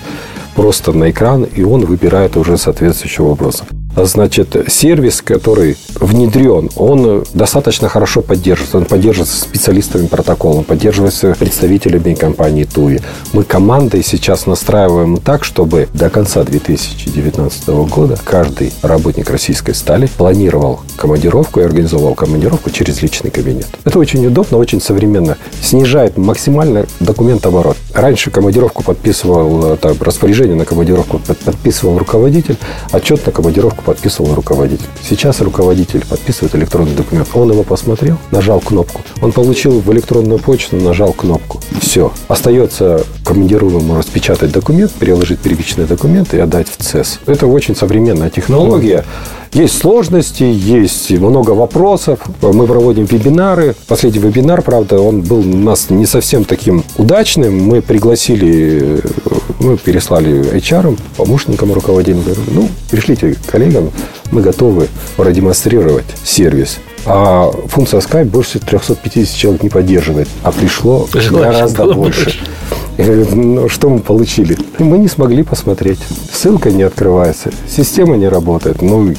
просто 0.55 0.93
на 0.93 1.09
экран, 1.09 1.43
и 1.43 1.63
он 1.63 1.85
выбирает 1.85 2.37
уже 2.37 2.57
соответствующим 2.57 3.25
образом. 3.25 3.67
Значит, 3.95 4.55
сервис, 4.67 5.21
который 5.21 5.77
внедрен, 5.95 6.69
он 6.75 7.23
достаточно 7.33 7.89
хорошо 7.89 8.21
поддерживается. 8.21 8.77
Он 8.77 8.85
поддерживается 8.85 9.39
специалистами 9.39 10.07
протокола, 10.07 10.59
он 10.59 10.63
поддерживается 10.63 11.35
представителями 11.37 12.13
компании 12.15 12.63
ТУИ. 12.63 13.01
Мы 13.33 13.43
командой 13.43 14.03
сейчас 14.03 14.45
настраиваем 14.45 15.17
так, 15.17 15.43
чтобы 15.43 15.87
до 15.93 16.09
конца 16.09 16.43
2019 16.43 17.67
года 17.89 18.17
каждый 18.23 18.73
работник 18.81 19.29
российской 19.29 19.73
стали 19.73 20.07
планировал 20.07 20.81
командировку 20.97 21.59
и 21.59 21.63
организовал 21.63 22.15
командировку 22.15 22.69
через 22.71 23.01
личный 23.01 23.31
кабинет. 23.31 23.67
Это 23.85 23.99
очень 23.99 24.25
удобно, 24.25 24.57
очень 24.57 24.81
современно. 24.81 25.37
Снижает 25.61 26.17
максимально 26.17 26.85
документооборот. 26.99 27.77
Раньше 27.93 28.31
командировку 28.31 28.83
подписывал, 28.83 29.77
там, 29.77 29.95
распоряжение 29.99 30.55
на 30.55 30.65
командировку 30.65 31.19
подписывал 31.19 31.97
руководитель, 31.97 32.57
отчет 32.91 33.25
на 33.25 33.31
командировку 33.31 33.82
подписывал 33.83 34.33
руководитель. 34.33 34.87
Сейчас 35.01 35.41
руководитель 35.41 36.05
подписывает 36.05 36.55
электронный 36.55 36.95
документ. 36.95 37.29
Он 37.33 37.51
его 37.51 37.63
посмотрел, 37.63 38.17
нажал 38.31 38.59
кнопку. 38.59 39.01
Он 39.21 39.31
получил 39.31 39.79
в 39.79 39.91
электронную 39.93 40.39
почту, 40.39 40.77
нажал 40.77 41.13
кнопку. 41.13 41.59
Все. 41.79 42.11
Остается 42.27 43.05
командируемому 43.23 43.97
распечатать 43.97 44.51
документ, 44.51 44.91
переложить 44.91 45.39
первичный 45.39 45.85
документ 45.85 46.33
и 46.33 46.39
отдать 46.39 46.67
в 46.69 46.77
ЦЕС. 46.77 47.19
Это 47.25 47.47
очень 47.47 47.75
современная 47.75 48.29
технология. 48.29 49.05
Есть 49.51 49.77
сложности, 49.77 50.43
есть 50.43 51.11
много 51.11 51.51
вопросов. 51.51 52.19
Мы 52.41 52.65
проводим 52.65 53.05
вебинары. 53.05 53.75
Последний 53.87 54.19
вебинар, 54.19 54.63
правда, 54.63 54.99
он 54.99 55.21
был 55.21 55.39
у 55.39 55.43
нас 55.43 55.91
не 55.91 56.07
совсем 56.07 56.43
таким 56.43 56.83
удачным. 56.97 57.59
Мы 57.63 57.83
пригласили, 57.83 59.01
мы 59.59 59.77
переслали 59.77 60.55
HR, 60.55 60.97
помощникам 61.17 61.71
руководителям. 61.71 62.23
Говорю, 62.23 62.41
ну, 62.51 62.69
пришлите 62.89 63.35
коллегам, 63.45 63.91
мы 64.31 64.41
готовы 64.41 64.87
продемонстрировать 65.17 66.05
сервис. 66.23 66.79
А 67.05 67.51
функция 67.67 67.99
Skype 67.99 68.25
больше 68.25 68.59
350 68.59 69.37
человек 69.37 69.61
не 69.61 69.69
поддерживает. 69.69 70.27
А 70.41 70.51
пришло 70.51 71.07
гораздо 71.29 71.93
больше. 71.93 72.39
Я 72.97 73.05
говорю, 73.05 73.25
ну, 73.35 73.69
что 73.69 73.89
мы 73.89 73.99
получили? 73.99 74.57
Мы 74.77 74.99
не 74.99 75.07
смогли 75.07 75.43
посмотреть. 75.43 75.99
Ссылка 76.31 76.71
не 76.71 76.83
открывается, 76.83 77.51
система 77.67 78.17
не 78.17 78.27
работает. 78.27 78.81
Ну, 78.81 79.13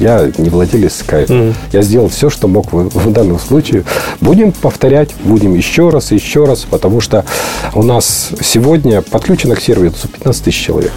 я 0.00 0.30
не 0.38 0.50
владелец 0.50 1.02
Skype. 1.06 1.28
Mm. 1.28 1.54
Я 1.72 1.82
сделал 1.82 2.08
все, 2.08 2.28
что 2.28 2.48
мог 2.48 2.72
в, 2.72 2.88
в 2.88 3.12
данном 3.12 3.38
случае. 3.38 3.84
Будем 4.20 4.50
повторять, 4.50 5.14
будем 5.24 5.54
еще 5.54 5.90
раз 5.90 6.10
еще 6.10 6.44
раз, 6.44 6.66
потому 6.68 7.00
что 7.00 7.24
у 7.74 7.82
нас 7.82 8.30
сегодня 8.40 9.02
подключено 9.02 9.54
к 9.54 9.60
сервису 9.60 10.08
15 10.08 10.44
тысяч 10.44 10.60
человек. 10.60 10.92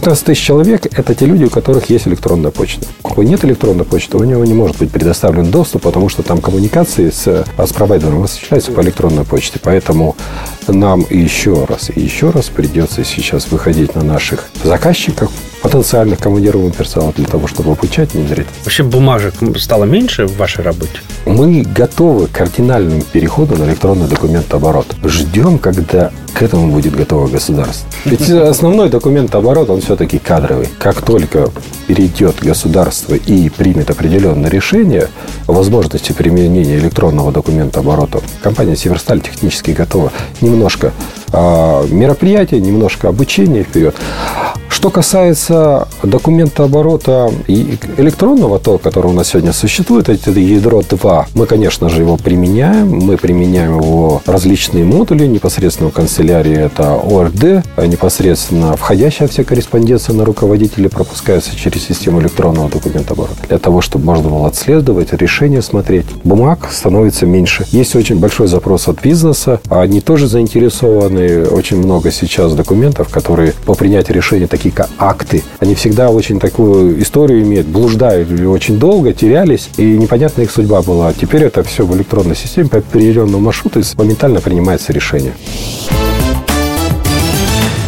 15 0.00 0.24
тысяч 0.24 0.42
человек– 0.42 0.86
это 0.98 1.14
те 1.14 1.26
люди, 1.26 1.44
у 1.44 1.50
которых 1.50 1.90
есть 1.90 2.08
электронная 2.08 2.50
почта. 2.50 2.86
У 3.02 3.08
кого 3.08 3.22
нет 3.22 3.44
электронной 3.44 3.84
почты, 3.84 4.16
у 4.16 4.24
него 4.24 4.42
не 4.46 4.54
может 4.54 4.78
быть 4.78 4.90
предоставлен 4.90 5.50
доступ, 5.50 5.82
потому 5.82 6.08
что 6.08 6.22
там 6.22 6.40
коммуникации 6.40 7.10
с, 7.10 7.44
с 7.58 7.72
провайдером 7.74 8.22
осуществляются 8.22 8.72
по 8.72 8.80
электронной 8.80 9.24
почте. 9.24 9.60
Поэтому 9.62 10.16
нам 10.66 11.04
еще 11.10 11.66
раз 11.66 11.90
и 11.94 12.00
еще 12.00 12.30
раз 12.30 12.46
придется 12.46 13.04
сейчас 13.04 13.50
выходить 13.50 13.94
на 13.94 14.02
наших 14.02 14.48
заказчиков, 14.64 15.30
потенциальных 15.62 16.18
командируемых 16.18 16.74
персонала 16.74 17.12
для 17.12 17.26
того, 17.26 17.46
чтобы 17.46 17.72
обучать, 17.72 18.14
внедрить. 18.14 18.46
Вообще 18.64 18.82
бумажек 18.82 19.34
стало 19.56 19.84
меньше 19.84 20.26
в 20.26 20.36
вашей 20.36 20.64
работе? 20.64 21.00
Мы 21.26 21.62
готовы 21.62 22.26
к 22.26 22.32
кардинальному 22.32 23.02
переходу 23.02 23.56
на 23.56 23.64
электронный 23.64 24.08
документооборот. 24.08 24.86
Ждем, 25.04 25.58
когда 25.58 26.10
к 26.32 26.42
этому 26.42 26.72
будет 26.72 26.96
готово 26.96 27.28
государство. 27.28 27.86
Ведь 28.04 28.30
основной 28.30 28.88
документооборот, 28.88 29.68
он 29.68 29.80
все-таки 29.80 30.18
кадровый. 30.18 30.68
Как 30.78 31.02
только 31.02 31.50
перейдет 31.86 32.36
государство 32.40 33.14
и 33.14 33.48
примет 33.50 33.90
определенное 33.90 34.48
решение 34.48 35.08
о 35.46 35.52
возможности 35.52 36.12
применения 36.12 36.76
электронного 36.76 37.32
документооборота, 37.32 38.20
компания 38.42 38.76
«Северсталь» 38.76 39.20
технически 39.20 39.72
готова 39.72 40.12
немножко 40.40 40.92
а, 41.32 41.86
мероприятия, 41.88 42.60
немножко 42.60 43.08
обучения 43.08 43.62
вперед. 43.62 43.94
Что 44.80 44.88
касается 44.88 45.88
документа 46.02 46.64
оборота 46.64 47.30
электронного, 47.46 48.58
то, 48.58 48.78
который 48.78 49.08
у 49.08 49.12
нас 49.12 49.28
сегодня 49.28 49.52
существует, 49.52 50.08
это 50.08 50.30
ядро 50.30 50.80
2, 50.80 51.26
мы, 51.34 51.44
конечно 51.44 51.90
же, 51.90 52.00
его 52.00 52.16
применяем. 52.16 52.88
Мы 52.88 53.18
применяем 53.18 53.78
его 53.78 54.22
различные 54.24 54.86
модули. 54.86 55.26
Непосредственно 55.26 55.90
в 55.90 55.92
канцелярии 55.92 56.56
это 56.56 56.94
ОРД, 56.94 57.62
непосредственно 57.76 58.74
входящая 58.74 59.28
вся 59.28 59.44
корреспонденция 59.44 60.14
на 60.14 60.24
руководителя 60.24 60.88
пропускается 60.88 61.54
через 61.54 61.84
систему 61.84 62.22
электронного 62.22 62.70
документа 62.70 63.12
оборота. 63.12 63.46
Для 63.48 63.58
того, 63.58 63.82
чтобы 63.82 64.06
можно 64.06 64.30
было 64.30 64.46
отслеживать, 64.46 65.12
решения 65.12 65.60
смотреть. 65.60 66.06
Бумаг 66.24 66.70
становится 66.72 67.26
меньше. 67.26 67.66
Есть 67.70 67.94
очень 67.96 68.18
большой 68.18 68.46
запрос 68.46 68.88
от 68.88 69.02
бизнеса. 69.02 69.60
Они 69.68 70.00
тоже 70.00 70.26
заинтересованы. 70.26 71.44
Очень 71.48 71.76
много 71.76 72.10
сейчас 72.10 72.54
документов, 72.54 73.10
которые 73.10 73.52
по 73.66 73.74
принятию 73.74 74.16
решения 74.16 74.46
такие 74.46 74.69
такие 74.70 74.88
акты. 74.98 75.42
Они 75.58 75.74
всегда 75.74 76.10
очень 76.10 76.40
такую 76.40 77.00
историю 77.02 77.42
имеют, 77.42 77.66
блуждают 77.66 78.30
очень 78.40 78.78
долго, 78.78 79.12
терялись, 79.12 79.70
и 79.76 79.98
непонятна 79.98 80.42
их 80.42 80.50
судьба 80.50 80.82
была. 80.82 81.12
Теперь 81.12 81.44
это 81.44 81.62
все 81.62 81.84
в 81.84 81.96
электронной 81.96 82.36
системе 82.36 82.68
по 82.68 82.78
определенному 82.78 83.40
маршруту 83.40 83.80
и 83.80 83.84
моментально 83.96 84.40
принимается 84.40 84.92
решение. 84.92 85.32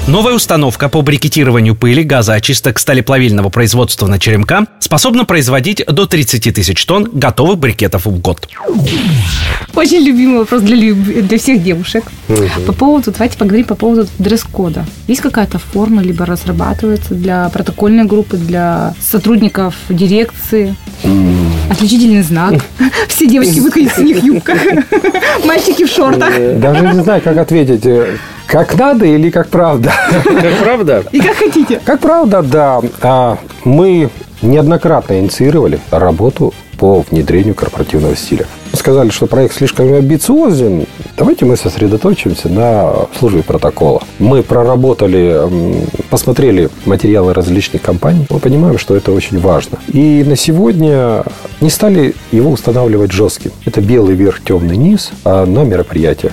Новая 0.09 0.35
установка 0.35 0.89
по 0.89 1.01
брикетированию 1.03 1.77
пыли, 1.77 2.03
газоочисток 2.03 2.81
сталеплавильного 2.81 3.51
производства 3.51 4.09
на 4.09 4.19
черемка 4.19 4.67
способна 4.81 5.25
производить 5.25 5.85
до 5.87 6.07
30 6.07 6.53
тысяч 6.55 6.85
тонн 6.85 7.09
готовых 7.13 7.59
брикетов 7.59 8.07
в 8.07 8.19
год. 8.21 8.49
Очень 9.75 10.01
любимый 10.01 10.41
вопрос 10.41 10.63
для, 10.63 10.75
люб- 10.75 11.23
для 11.29 11.39
всех 11.39 11.63
девушек. 11.63 12.05
По 12.67 12.73
поводу, 12.73 13.13
давайте 13.13 13.39
поговорим 13.39 13.65
по 13.65 13.77
поводу 13.77 14.09
дресс-кода. 14.19 14.85
Есть 15.07 15.21
какая-то 15.21 15.59
форма, 15.61 16.03
либо 16.03 16.27
разрабатывается 16.27 17.15
для 17.15 17.49
протокольной 17.51 18.05
группы, 18.05 18.37
для 18.37 18.95
сотрудников 19.01 19.77
дирекции? 19.89 20.75
Отличительный 21.71 22.23
знак. 22.23 22.55
Все 23.09 23.27
девочки 23.29 23.61
выходят 23.61 23.93
в 23.93 23.97
синих 23.97 24.23
юбках. 24.25 24.59
Мальчики 25.45 25.85
в 25.85 25.89
шортах. 25.89 26.35
Даже 26.59 26.93
не 26.93 27.03
знаю, 27.05 27.23
как 27.23 27.37
ответить. 27.39 27.85
Как 28.53 28.77
надо 28.77 29.07
или 29.07 29.31
как 29.31 29.49
правда? 29.49 29.91
Как 30.25 30.59
правда? 30.63 31.05
И 31.11 31.21
как 31.21 31.37
хотите. 31.37 31.81
Как 31.83 32.01
правда, 32.01 32.43
да. 32.43 32.83
А, 33.01 33.39
Мы 33.65 34.11
неоднократно 34.43 35.19
инициировали 35.19 35.81
работу 35.91 36.53
по 36.77 37.01
внедрению 37.01 37.55
корпоративного 37.55 38.15
стиля. 38.15 38.45
Сказали, 38.75 39.09
что 39.09 39.27
проект 39.27 39.55
слишком 39.55 39.91
амбициозен. 39.91 40.85
Давайте 41.17 41.47
мы 41.47 41.57
сосредоточимся 41.57 42.51
на 42.51 43.07
службе 43.19 43.43
протокола. 43.43 44.03
Мы 44.19 44.43
проработали, 44.43 45.41
посмотрели 46.11 46.69
материалы 46.85 47.33
различных 47.33 47.81
компаний. 47.81 48.27
Мы 48.29 48.39
понимаем, 48.39 48.77
что 48.77 48.95
это 48.95 49.13
очень 49.13 49.41
важно. 49.41 49.79
И 49.89 50.25
на 50.27 50.37
сегодня 50.37 51.25
не 51.63 51.71
стали 51.71 52.15
его 52.33 52.51
устанавливать 52.51 53.13
жестким. 53.13 53.53
Это 53.65 53.81
белый 53.81 54.15
верх, 54.15 54.43
темный 54.45 54.77
низ 54.77 55.11
а 55.25 55.47
на 55.47 55.65
мероприятиях 55.65 56.33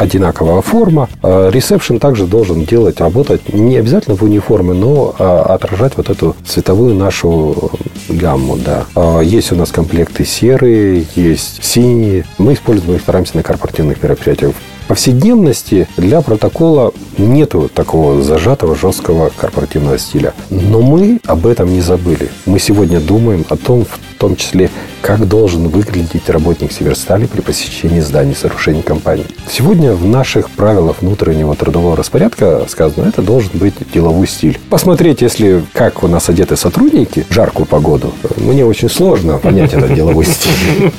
одинаковая 0.00 0.62
форма. 0.62 1.08
А 1.22 1.50
Ресепшн 1.50 1.98
также 1.98 2.26
должен 2.26 2.64
делать, 2.64 3.00
работать 3.00 3.52
не 3.52 3.76
обязательно 3.76 4.16
в 4.16 4.22
униформе, 4.22 4.72
но 4.72 5.14
а, 5.18 5.42
отражать 5.54 5.92
вот 5.96 6.08
эту 6.08 6.34
цветовую 6.44 6.94
нашу 6.94 7.70
гамму, 8.08 8.56
да. 8.56 8.84
А 8.94 9.20
Есть 9.20 9.52
у 9.52 9.56
нас 9.56 9.70
комплекты 9.70 10.24
серые, 10.24 11.06
есть 11.14 11.62
синие. 11.62 12.24
Мы 12.38 12.54
используем 12.54 12.96
их, 12.96 13.02
стараемся 13.02 13.36
на 13.36 13.42
корпоративных 13.42 14.02
мероприятиях. 14.02 14.54
повседневности 14.88 15.86
для 15.96 16.20
протокола 16.20 16.92
нету 17.18 17.70
такого 17.72 18.22
зажатого, 18.22 18.74
жесткого 18.74 19.30
корпоративного 19.36 19.98
стиля. 19.98 20.32
Но 20.50 20.80
мы 20.80 21.20
об 21.26 21.46
этом 21.46 21.72
не 21.72 21.80
забыли. 21.80 22.30
Мы 22.46 22.58
сегодня 22.58 23.00
думаем 23.00 23.44
о 23.50 23.56
том, 23.56 23.84
в 23.84 24.18
том 24.18 24.34
числе, 24.34 24.70
как 25.00 25.26
должен 25.26 25.68
выглядеть 25.68 26.28
работник 26.28 26.72
Северстали 26.72 27.26
при 27.26 27.40
посещении 27.40 28.00
зданий 28.00 28.34
сооружений 28.34 28.82
компании. 28.82 29.26
Сегодня 29.48 29.92
в 29.92 30.06
наших 30.06 30.50
правилах 30.50 31.02
внутреннего 31.02 31.54
трудового 31.54 31.96
распорядка 31.96 32.64
сказано, 32.68 33.08
это 33.08 33.22
должен 33.22 33.50
быть 33.54 33.74
деловой 33.92 34.26
стиль. 34.26 34.58
Посмотреть, 34.68 35.22
если 35.22 35.64
как 35.72 36.02
у 36.02 36.08
нас 36.08 36.28
одеты 36.28 36.56
сотрудники 36.56 37.26
в 37.28 37.32
жаркую 37.32 37.66
погоду, 37.66 38.12
мне 38.36 38.64
очень 38.64 38.88
сложно 38.88 39.38
понять 39.38 39.74
этот 39.74 39.94
деловой 39.94 40.26
стиль. 40.26 40.92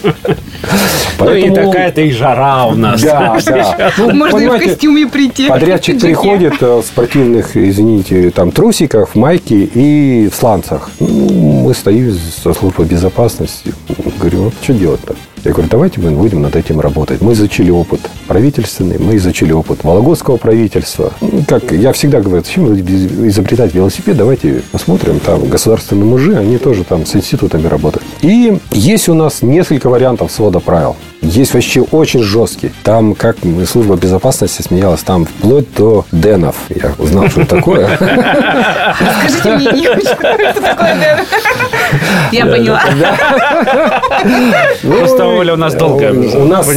Ну 1.20 1.34
и 1.34 1.50
такая-то 1.50 2.02
и 2.02 2.12
жара 2.12 2.66
у 2.66 2.76
нас. 2.76 3.02
Да, 3.02 3.38
да. 3.46 3.92
Ну, 3.98 4.14
Можно 4.14 4.40
и 4.40 4.48
в 4.48 4.60
костюме 4.60 5.08
прийти. 5.08 5.48
Подрядчик 5.48 6.00
приходит 6.00 6.62
э, 6.62 6.82
в 6.82 6.84
спортивных, 6.84 7.56
извините, 7.56 8.32
там 8.32 8.52
трусиках, 8.52 9.10
в 9.10 9.16
майке 9.16 9.64
и 9.64 10.30
в 10.30 10.36
сланцах. 10.36 10.90
Ну, 11.00 11.64
мы 11.64 11.74
стоим 11.74 12.18
со 12.44 12.54
службой 12.54 12.86
безопасности. 12.86 13.74
Говорю, 14.20 14.44
ну 14.44 14.52
что 14.62 14.74
делать-то? 14.74 15.16
Я 15.44 15.54
говорю, 15.54 15.70
давайте 15.72 16.00
мы 16.00 16.12
будем 16.12 16.42
над 16.44 16.56
этим 16.56 16.80
работать. 16.80 17.22
Мы 17.22 17.34
изучили 17.34 17.72
опыт 17.72 18.00
правительственный, 18.28 19.00
мы 19.00 19.16
изучили 19.16 19.52
опыт 19.52 19.84
Вологодского 19.84 20.38
правительства. 20.38 21.14
Как 21.48 21.72
я 21.72 21.94
всегда 21.94 22.22
говорю, 22.22 22.44
зачем 22.44 22.72
изобретать 22.76 23.74
велосипед, 23.74 24.18
давайте 24.18 24.62
посмотрим. 24.72 25.20
Там 25.20 25.50
государственные 25.50 26.06
мужи, 26.06 26.38
они 26.38 26.58
тоже 26.58 26.84
там 26.84 27.08
с 27.08 27.16
институтами 27.16 27.66
работают. 27.66 28.06
И 28.22 28.60
есть 28.72 29.10
у 29.10 29.16
нас 29.16 29.42
несколько 29.42 29.90
вариантов 29.90 30.32
свода 30.32 30.60
правил. 30.60 30.96
Есть 31.32 31.54
вообще 31.54 31.82
очень 31.82 32.22
жесткий. 32.24 32.74
Там, 32.84 33.16
как 33.16 33.38
служба 33.66 33.96
безопасности 33.96 34.62
смеялась, 34.62 35.02
там 35.02 35.26
вплоть 35.26 35.74
до 35.76 36.06
денов. 36.12 36.58
Я 36.70 36.92
узнал, 36.98 37.30
что 37.30 37.42
это 37.42 37.56
такое. 37.56 37.88
Скажите 39.30 39.72
мне, 39.72 39.72
не 39.72 40.02
что 40.02 40.62
такое 40.62 40.96
ден. 41.00 41.26
Я 42.34 42.46
поняла. 42.46 42.82
Просто 44.82 45.26
Оля 45.26 45.54
у 45.54 45.58
нас 45.58 45.74
долгая. 45.74 46.12
У 46.12 46.46
нас, 46.46 46.68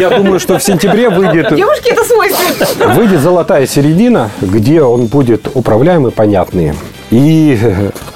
я 0.00 0.10
думаю, 0.10 0.40
что 0.40 0.58
в 0.58 0.62
сентябре 0.62 1.08
выйдет... 1.08 1.54
Девушке 1.54 1.90
это 1.90 2.04
свойственно. 2.04 2.94
Выйдет 2.94 3.20
золотая 3.20 3.66
середина, 3.68 4.30
где 4.40 4.82
он 4.82 5.06
будет 5.06 5.48
управляемый, 5.54 6.10
понятный. 6.10 6.74
И 7.10 7.58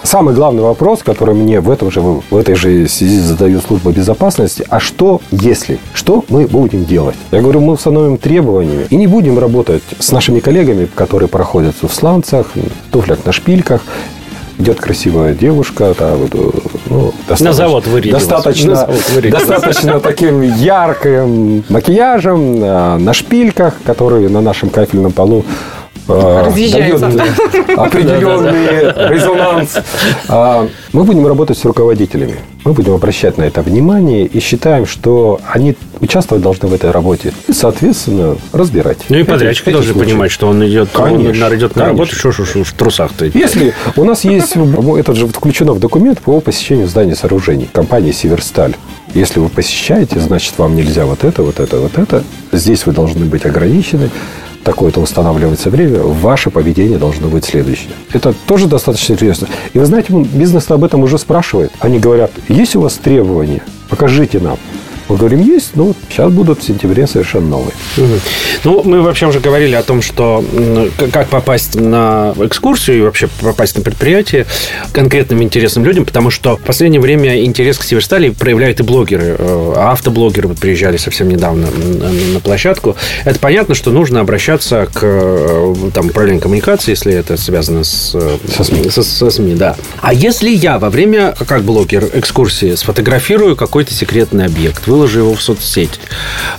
самый 0.02 0.34
главный 0.34 0.62
вопрос, 0.62 1.02
который 1.02 1.34
мне 1.34 1.60
в, 1.60 1.70
этом 1.70 1.90
же, 1.90 2.00
в 2.00 2.36
этой 2.36 2.54
же 2.54 2.86
связи 2.88 3.18
задает 3.18 3.64
служба 3.64 3.90
безопасности, 3.90 4.64
а 4.68 4.78
что 4.78 5.20
если? 5.30 5.80
Что 5.92 6.24
мы 6.28 6.46
будем 6.46 6.84
делать? 6.84 7.16
Я 7.32 7.40
говорю, 7.40 7.60
мы 7.60 7.72
установим 7.72 8.18
требования 8.18 8.86
и 8.90 8.96
не 8.96 9.06
будем 9.06 9.38
работать 9.38 9.82
с 9.98 10.12
нашими 10.12 10.38
коллегами, 10.38 10.86
которые 10.94 11.28
проходят 11.28 11.74
в 11.82 11.92
сланцах, 11.92 12.52
туфлях 12.92 13.24
на 13.26 13.32
шпильках, 13.32 13.82
идет 14.58 14.80
красивая 14.80 15.34
девушка, 15.34 15.94
да, 15.98 16.14
вот, 16.14 16.32
ну, 16.86 17.12
достаточно, 17.26 17.46
на 17.46 17.52
завод 17.52 17.86
вырядилась. 17.88 18.22
Достаточно, 18.22 18.70
на 18.70 18.76
завод 18.76 19.30
достаточно 19.30 20.00
таким 20.00 20.42
ярким 20.42 21.64
макияжем, 21.68 22.60
а, 22.62 22.98
на 22.98 23.12
шпильках, 23.12 23.74
которые 23.84 24.28
на 24.28 24.40
нашем 24.40 24.68
кафельном 24.70 25.10
полу 25.10 25.44
дает 26.06 27.02
определенный 27.76 29.08
резонанс. 29.10 29.78
А, 30.28 30.68
мы 30.92 31.04
будем 31.04 31.26
работать 31.26 31.58
с 31.58 31.64
руководителями. 31.64 32.36
Мы 32.64 32.72
будем 32.72 32.94
обращать 32.94 33.36
на 33.36 33.42
это 33.42 33.60
внимание 33.60 34.24
и 34.26 34.40
считаем, 34.40 34.86
что 34.86 35.40
они 35.50 35.76
участвовать 36.00 36.42
должны 36.42 36.68
в 36.68 36.72
этой 36.72 36.90
работе 36.90 37.32
и, 37.46 37.52
соответственно, 37.52 38.36
разбирать. 38.52 38.98
Ну 39.08 39.18
и 39.18 39.22
подрядчики 39.22 39.70
должны 39.70 39.92
случаи. 39.92 40.08
понимать, 40.08 40.30
что 40.30 40.48
он 40.48 40.66
идет, 40.66 40.88
конечно, 40.92 41.46
он 41.46 41.56
идет 41.56 41.76
на 41.76 41.86
работу, 41.86 42.14
что, 42.14 42.32
что, 42.32 42.44
что 42.44 42.64
в 42.64 42.72
трусах-то. 42.72 43.26
Если 43.26 43.74
у 43.96 44.04
нас 44.04 44.24
есть, 44.24 44.56
это 44.56 45.14
же 45.14 45.26
включено 45.26 45.72
в 45.72 45.80
документ 45.80 46.20
по 46.20 46.40
посещению 46.40 46.88
зданий 46.88 47.14
сооружений 47.14 47.68
компании 47.70 48.12
«Северсталь». 48.12 48.74
Если 49.12 49.38
вы 49.38 49.48
посещаете, 49.48 50.18
значит, 50.18 50.54
вам 50.58 50.74
нельзя 50.74 51.06
вот 51.06 51.22
это, 51.22 51.42
вот 51.42 51.60
это, 51.60 51.78
вот 51.78 51.98
это. 51.98 52.24
Здесь 52.50 52.84
вы 52.86 52.92
должны 52.92 53.26
быть 53.26 53.46
ограничены 53.46 54.10
такое-то 54.64 55.00
устанавливается 55.00 55.70
время, 55.70 56.00
ваше 56.00 56.50
поведение 56.50 56.98
должно 56.98 57.28
быть 57.28 57.44
следующее. 57.44 57.92
Это 58.12 58.34
тоже 58.46 58.66
достаточно 58.66 59.12
интересно. 59.12 59.48
И 59.72 59.78
вы 59.78 59.84
знаете, 59.86 60.12
бизнес 60.12 60.70
об 60.70 60.82
этом 60.82 61.02
уже 61.02 61.18
спрашивает. 61.18 61.70
Они 61.80 61.98
говорят, 61.98 62.32
есть 62.48 62.74
у 62.74 62.80
вас 62.80 62.94
требования? 62.94 63.62
Покажите 63.88 64.40
нам. 64.40 64.58
Мы 65.08 65.16
говорим, 65.16 65.42
есть, 65.42 65.76
но 65.76 65.84
вот 65.86 65.96
сейчас 66.08 66.32
будут 66.32 66.60
в 66.60 66.64
сентябре 66.64 67.06
совершенно 67.06 67.48
новые. 67.48 67.72
Ну, 68.64 68.82
мы 68.82 69.02
вообще 69.02 69.26
уже 69.26 69.40
говорили 69.40 69.74
о 69.74 69.82
том, 69.82 70.00
что 70.00 70.44
как 71.12 71.28
попасть 71.28 71.74
на 71.74 72.34
экскурсию 72.38 72.98
и 72.98 73.00
вообще 73.02 73.28
попасть 73.42 73.76
на 73.76 73.82
предприятие 73.82 74.46
конкретным 74.92 75.42
интересным 75.42 75.84
людям, 75.84 76.04
потому 76.04 76.30
что 76.30 76.56
в 76.56 76.60
последнее 76.60 77.00
время 77.00 77.44
интерес 77.44 77.78
к 77.78 77.84
Северстали 77.84 78.30
проявляют 78.30 78.80
и 78.80 78.82
блогеры. 78.82 79.36
Э, 79.38 79.74
автоблогеры 79.76 80.48
вот 80.48 80.58
приезжали 80.58 80.96
совсем 80.96 81.28
недавно 81.28 81.68
на 82.32 82.40
площадку. 82.40 82.96
Это 83.24 83.38
понятно, 83.38 83.74
что 83.74 83.90
нужно 83.90 84.20
обращаться 84.20 84.88
к 84.92 85.00
э, 85.02 85.74
там, 85.92 86.06
управлению 86.06 86.40
коммуникации, 86.40 86.92
если 86.92 87.12
это 87.12 87.36
связано 87.36 87.84
с, 87.84 88.14
э, 88.14 88.38
со, 88.54 88.64
СМИ. 88.64 88.90
Со, 88.90 89.02
со 89.02 89.30
СМИ. 89.30 89.54
Да. 89.54 89.76
А 90.00 90.14
если 90.14 90.48
я 90.48 90.78
во 90.78 90.90
время, 90.90 91.34
как 91.46 91.62
блогер, 91.62 92.08
экскурсии 92.14 92.74
сфотографирую 92.74 93.56
какой-то 93.56 93.92
секретный 93.92 94.46
объект, 94.46 94.86
выложу 94.94 95.18
его 95.20 95.34
в 95.34 95.42
соцсеть. 95.42 95.98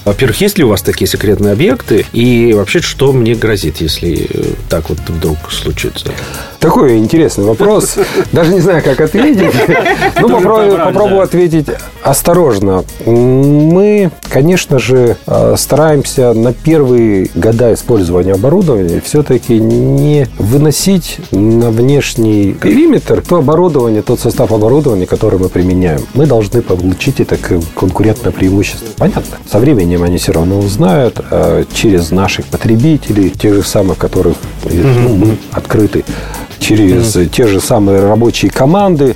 Во-первых, 0.03 0.41
есть 0.41 0.57
ли 0.57 0.63
у 0.63 0.67
вас 0.67 0.81
такие 0.81 1.07
секретные 1.07 1.53
объекты? 1.53 2.05
И 2.11 2.53
вообще, 2.53 2.81
что 2.81 3.13
мне 3.13 3.33
грозит, 3.33 3.81
если 3.81 4.27
э, 4.29 4.53
так 4.69 4.89
вот 4.89 4.99
вдруг 5.07 5.51
случится? 5.51 6.11
Такой 6.59 6.97
интересный 6.97 7.45
вопрос. 7.45 7.95
Даже 8.31 8.53
не 8.53 8.59
знаю, 8.59 8.83
как 8.83 8.99
ответить. 9.01 9.53
Ну, 10.19 10.29
попробую, 10.29 11.21
ответить 11.21 11.67
осторожно. 12.05 12.85
Мы, 13.05 14.11
конечно 14.29 14.79
же, 14.79 15.17
э, 15.25 15.55
стараемся 15.57 16.33
на 16.33 16.53
первые 16.53 17.29
года 17.33 17.73
использования 17.73 18.33
оборудования 18.33 19.01
все-таки 19.03 19.59
не 19.59 20.27
выносить 20.37 21.19
на 21.31 21.71
внешний 21.71 22.53
периметр 22.53 23.23
то 23.27 23.37
оборудование, 23.37 24.03
тот 24.03 24.19
состав 24.19 24.51
оборудования, 24.51 25.07
который 25.07 25.39
мы 25.39 25.49
применяем. 25.49 26.01
Мы 26.13 26.27
должны 26.27 26.61
получить 26.61 27.19
это 27.19 27.37
конкурентное 27.75 28.31
преимущество. 28.31 28.87
Понятно. 28.97 29.37
Со 29.51 29.59
временем 29.59 30.03
они 30.03 30.17
все 30.17 30.31
равно 30.31 30.59
узнают 30.59 31.19
э, 31.31 31.65
через 31.73 32.11
наших 32.11 32.45
потребителей, 32.45 33.31
тех 33.31 33.55
же 33.55 33.63
самых, 33.63 33.97
которых 33.97 34.35
ну, 34.73 35.15
мы 35.15 35.38
открыты 35.51 36.04
через 36.59 37.15
mm-hmm. 37.15 37.29
те 37.29 37.47
же 37.47 37.59
самые 37.59 38.07
рабочие 38.07 38.51
команды. 38.51 39.15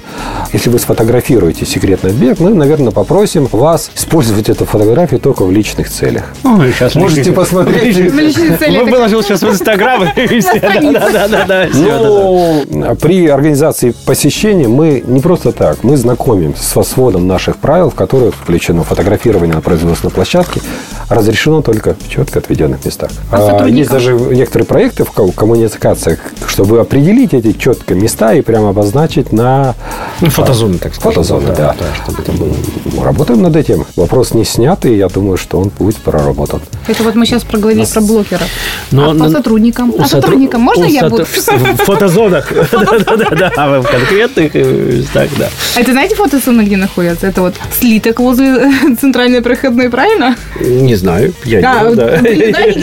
Если 0.53 0.69
вы 0.69 0.79
сфотографируете 0.79 1.65
секретный 1.65 2.11
объект, 2.11 2.39
мы, 2.39 2.53
наверное, 2.53 2.91
попросим 2.91 3.47
вас 3.51 3.91
использовать 3.95 4.49
эту 4.49 4.65
фотографию 4.65 5.19
только 5.19 5.43
в 5.43 5.51
личных 5.51 5.89
целях. 5.89 6.33
Ну, 6.43 6.63
сейчас 6.71 6.95
Можете 6.95 7.31
посмотреть. 7.31 7.97
Мы 7.97 8.85
выложил 8.85 9.23
сейчас 9.23 9.41
в 9.41 9.49
Инстаграм. 9.49 10.07
Да-да-да. 10.15 11.67
Ну, 11.73 12.65
при 13.01 13.27
организации 13.27 13.93
посещения 14.05 14.67
мы 14.67 15.03
не 15.05 15.19
просто 15.19 15.51
так, 15.51 15.83
мы 15.83 15.97
знакомим 15.97 16.55
со 16.55 16.83
сводом 16.83 17.27
наших 17.27 17.57
правил, 17.57 17.89
в 17.89 17.95
которых 17.95 18.35
включено 18.35 18.83
фотографирование 18.83 19.55
на 19.55 19.61
производственной 19.61 20.11
площадке, 20.11 20.61
разрешено 21.09 21.61
только 21.61 21.95
в 21.95 22.09
четко 22.09 22.39
отведенных 22.39 22.85
местах. 22.85 23.11
А 23.31 23.67
есть 23.67 23.91
даже 23.91 24.13
некоторые 24.13 24.65
проекты 24.65 25.03
в 25.03 25.11
коммуникациях, 25.11 26.19
чтобы 26.47 26.79
определить 26.79 27.28
эти 27.33 27.53
четко 27.53 27.95
места 27.95 28.33
и 28.33 28.41
прямо 28.41 28.69
обозначить 28.69 29.31
на... 29.31 29.75
Ну, 30.21 30.29
фотозоны, 30.29 30.77
так 30.77 30.93
сказать. 30.95 31.15
Фотозоны, 31.15 31.47
да. 31.47 31.55
да. 31.55 31.75
да 31.79 31.95
чтобы 31.95 32.21
это 32.21 32.31
было. 32.31 32.53
Мы 32.93 33.03
работаем 33.03 33.41
над 33.41 33.55
этим. 33.55 33.85
Вопрос 33.95 34.33
не 34.33 34.45
снятый, 34.45 34.95
я 34.97 35.07
думаю, 35.07 35.37
что 35.37 35.59
он 35.59 35.71
будет 35.77 35.97
проработан. 35.97 36.61
Это 36.87 37.03
вот 37.03 37.15
мы 37.15 37.25
сейчас 37.25 37.43
проговорили 37.43 37.81
Нас... 37.81 37.89
про 37.91 38.01
блокеров. 38.01 38.47
Но, 38.91 39.11
а 39.11 39.15
по 39.15 39.29
сотрудникам? 39.29 39.93
А 39.99 40.07
сотрудникам 40.07 40.61
можно 40.61 40.85
я 40.85 41.09
буду? 41.09 41.25
В 41.25 41.85
фотозонах. 41.85 42.51
Да-да-да, 42.71 43.51
а 43.55 43.81
в 43.81 43.87
конкретных 43.87 44.53
местах, 44.53 45.29
да. 45.37 45.49
А 45.75 45.81
это 45.81 45.91
знаете 45.91 46.15
фотозоны, 46.15 46.61
где 46.61 46.77
находятся? 46.77 47.27
Это 47.27 47.41
вот 47.41 47.55
слиток 47.77 48.19
возле 48.19 48.71
центральной 48.99 49.41
проходной, 49.41 49.89
правильно? 49.89 50.35
Не 50.59 50.95
знаю, 50.95 51.33
я 51.45 51.61
не 51.61 51.93
знаю. 51.93 52.19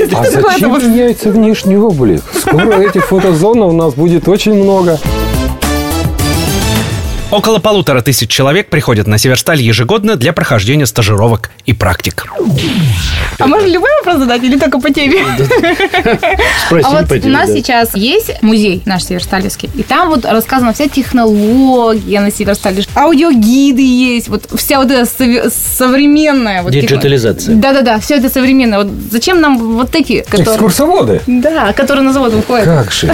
А 0.17 0.31
зачем 0.31 0.73
меняется 0.73 1.31
внешний 1.31 1.77
облик? 1.77 2.23
Скоро 2.39 2.81
этих 2.81 3.07
фотозон 3.07 3.63
у 3.63 3.73
нас 3.73 3.95
будет 3.95 4.29
очень 4.29 4.36
много. 4.45 4.99
Около 7.33 7.59
полутора 7.59 8.03
тысяч 8.03 8.31
человек 8.31 8.69
приходят 8.69 9.09
на 9.09 9.19
Северсталь 9.19 9.61
ежегодно 9.61 10.15
для 10.15 10.33
прохождения 10.33 10.87
стажировок 10.87 11.51
и 11.65 11.73
практик. 11.73 12.27
А 13.39 13.47
можно 13.49 13.67
любой 13.67 13.91
вопрос 13.99 14.21
задать 14.21 14.45
или 14.45 14.57
только 14.57 14.79
по 14.79 14.93
теме? 14.93 15.25
Спроси 16.67 16.87
А 16.89 16.91
вот 16.91 17.09
по 17.09 17.15
у 17.15 17.29
нас 17.29 17.49
да. 17.49 17.57
сейчас 17.57 17.97
есть 17.97 18.43
музей 18.43 18.81
наш 18.87 19.05
Северсталевский, 19.05 19.69
и 19.75 19.83
там 19.83 20.09
вот 20.09 20.25
рассказана 20.25 20.73
вся 20.73 20.89
технология 20.89 22.21
на 22.21 22.31
Северстале. 22.31 22.85
Аудиогиды 22.95 23.83
есть, 23.83 24.29
вот 24.29 24.49
вся 24.55 24.79
вот 24.79 24.91
эта 24.93 25.05
современная... 25.51 26.63
Вот 26.63 26.73
Диджитализация. 26.73 27.57
Да-да-да, 27.57 27.99
все 27.99 28.15
это 28.15 28.31
современное. 28.31 28.85
Вот 28.85 28.93
зачем 29.11 29.41
нам 29.41 29.59
вот 29.59 29.95
эти, 29.97 30.21
которые... 30.23 30.45
Экскурсоводы. 30.45 31.21
Да, 31.27 31.73
которые 31.73 32.05
на 32.05 32.13
завод 32.13 32.33
выходят. 32.33 32.65
Как 32.67 32.93
же? 32.93 33.13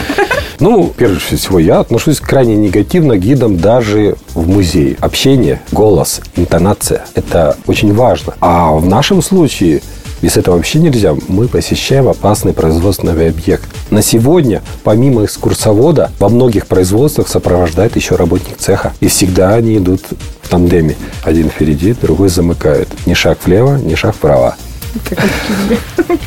Ну, 0.62 0.92
прежде 0.96 1.18
всего, 1.18 1.58
я 1.58 1.80
отношусь 1.80 2.20
крайне 2.20 2.54
негативно 2.54 3.16
к 3.16 3.20
гидам 3.20 3.56
даже 3.56 4.14
в 4.32 4.46
музее. 4.48 4.96
Общение, 5.00 5.60
голос, 5.72 6.20
интонация– 6.36 7.04
это 7.16 7.56
очень 7.66 7.92
важно. 7.92 8.34
А 8.40 8.70
в 8.70 8.86
нашем 8.86 9.22
случае 9.22 9.82
без 10.22 10.36
этого 10.36 10.54
вообще 10.54 10.78
нельзя. 10.78 11.16
Мы 11.26 11.48
посещаем 11.48 12.06
опасный 12.06 12.52
производственный 12.52 13.28
объект. 13.28 13.64
На 13.90 14.02
сегодня, 14.02 14.62
помимо 14.84 15.24
экскурсовода, 15.24 16.12
во 16.20 16.28
многих 16.28 16.68
производствах 16.68 17.26
сопровождает 17.26 17.96
еще 17.96 18.14
работник 18.14 18.56
цеха. 18.58 18.92
И 19.00 19.08
всегда 19.08 19.54
они 19.54 19.78
идут 19.78 20.02
в 20.42 20.48
тандеме. 20.48 20.94
Один 21.24 21.50
впереди, 21.50 21.92
другой 21.92 22.28
замыкает. 22.28 22.86
Ни 23.04 23.14
шаг 23.14 23.38
влево, 23.44 23.78
ни 23.78 23.96
шаг 23.96 24.14
вправо. 24.14 24.54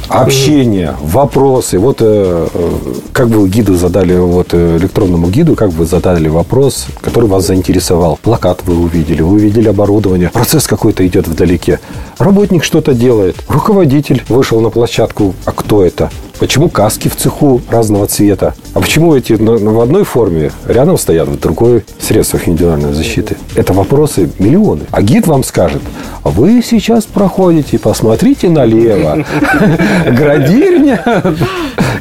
Общение, 0.07 0.95
вопросы. 1.01 1.79
Вот 1.79 1.97
э, 2.01 2.47
э, 2.53 2.69
как 3.11 3.27
вы 3.27 3.49
гиду 3.49 3.75
задали, 3.75 4.15
вот 4.15 4.53
э, 4.53 4.77
электронному 4.77 5.29
гиду, 5.29 5.55
как 5.55 5.71
вы 5.71 5.85
задали 5.85 6.27
вопрос, 6.27 6.87
который 7.01 7.29
вас 7.29 7.47
заинтересовал. 7.47 8.19
Плакат 8.21 8.61
вы 8.65 8.77
увидели, 8.77 9.21
вы 9.21 9.35
увидели 9.35 9.69
оборудование, 9.69 10.29
процесс 10.29 10.67
какой-то 10.67 11.05
идет 11.05 11.27
вдалеке. 11.27 11.79
Работник 12.17 12.63
что-то 12.63 12.93
делает, 12.93 13.35
руководитель 13.47 14.23
вышел 14.29 14.61
на 14.61 14.69
площадку. 14.69 15.33
А 15.45 15.51
кто 15.51 15.83
это? 15.83 16.09
Почему 16.39 16.69
каски 16.69 17.07
в 17.07 17.15
цеху 17.15 17.61
разного 17.69 18.07
цвета? 18.07 18.55
А 18.73 18.81
почему 18.81 19.15
эти 19.15 19.33
в 19.33 19.79
одной 19.79 20.03
форме 20.03 20.51
рядом 20.67 20.97
стоят, 20.97 21.29
в 21.29 21.39
другой 21.39 21.85
средствах 21.99 22.47
индивидуальной 22.47 22.93
защиты? 22.93 23.37
Это 23.55 23.71
вопросы 23.71 24.29
миллионы. 24.37 24.81
А 24.91 25.01
гид 25.01 25.27
вам 25.27 25.43
скажет, 25.43 25.81
«А 25.81 26.04
вы 26.25 26.63
сейчас 26.63 27.05
проходите, 27.05 27.77
посмотрите 27.77 28.49
налево. 28.49 29.23
Градирня 30.05 31.03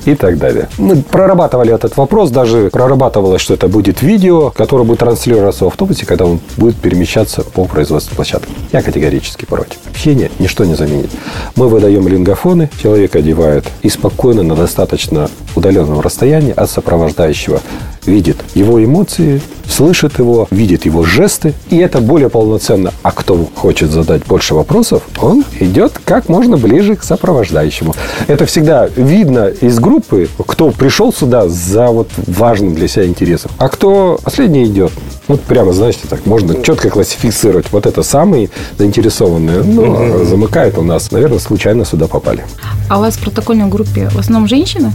и 0.07 0.15
так 0.15 0.39
далее. 0.39 0.69
Мы 0.79 0.97
прорабатывали 0.97 1.75
этот 1.75 1.97
вопрос, 1.97 2.31
даже 2.31 2.71
прорабатывалось, 2.71 3.43
что 3.43 3.55
это 3.55 3.69
будет 3.69 4.03
видео, 4.03 4.51
которое 4.51 4.85
будет 4.85 5.01
транслироваться 5.01 5.65
в 5.65 5.69
автобусе, 5.69 6.07
когда 6.07 6.25
он 6.25 6.41
будет 6.57 6.77
перемещаться 6.77 7.43
по 7.43 7.65
производственной 7.67 8.17
площадке. 8.17 8.53
Я 8.73 8.83
категорически 8.83 9.45
против. 9.45 9.79
Общение 9.91 10.31
ничто 10.39 10.65
не 10.65 10.75
заменит. 10.75 11.11
Мы 11.57 11.69
выдаем 11.69 12.09
лингофоны, 12.09 12.71
человек 12.83 13.17
одевает 13.17 13.67
и 13.83 13.89
спокойно 13.89 14.43
на 14.43 14.57
достаточно 14.57 15.29
удаленном 15.55 16.01
расстоянии 16.01 16.53
от 16.55 16.71
сопровождающего 16.71 17.61
видит 18.07 18.37
его 18.55 18.83
эмоции, 18.83 19.41
слышит 19.69 20.19
его, 20.19 20.47
видит 20.51 20.85
его 20.85 21.05
жесты, 21.05 21.55
и 21.71 21.79
это 21.79 22.01
более 22.01 22.29
полноценно. 22.29 22.93
А 23.03 23.13
кто 23.13 23.49
хочет 23.55 23.91
задать 23.91 24.25
больше 24.27 24.55
вопросов, 24.55 25.03
он 25.21 25.45
идет 25.61 25.93
как 26.05 26.29
можно 26.29 26.57
ближе 26.57 26.97
к 26.97 27.03
сопровождающему. 27.03 27.95
Это 28.27 28.47
всегда 28.47 28.87
видно 28.97 29.49
из 29.49 29.79
группы, 29.79 30.29
кто 30.47 30.71
пришел 30.71 31.13
сюда 31.13 31.49
за 31.49 31.89
вот 31.89 32.09
важным 32.27 32.75
для 32.75 32.89
себя 32.89 33.07
интересом, 33.07 33.51
а 33.59 33.69
кто 33.69 34.19
последний 34.23 34.65
идет. 34.65 34.93
Вот 35.27 35.41
прямо, 35.41 35.73
знаете, 35.73 36.01
так 36.09 36.27
можно 36.27 36.63
четко 36.63 36.91
классифицировать. 36.91 37.67
Вот 37.73 37.87
это 37.87 38.03
самые 38.03 38.51
заинтересованные. 38.77 39.63
Ну, 39.63 40.21
а 40.21 40.25
замыкает 40.25 40.77
у 40.77 40.83
нас, 40.83 41.11
наверное, 41.13 41.39
случайно 41.39 41.87
сюда 41.87 42.09
попали. 42.09 42.45
А 42.91 42.99
у 42.99 43.01
вас 43.01 43.15
в 43.15 43.23
протокольной 43.23 43.67
группе 43.69 44.11
в 44.11 44.19
основном 44.19 44.47
женщины 44.47 44.93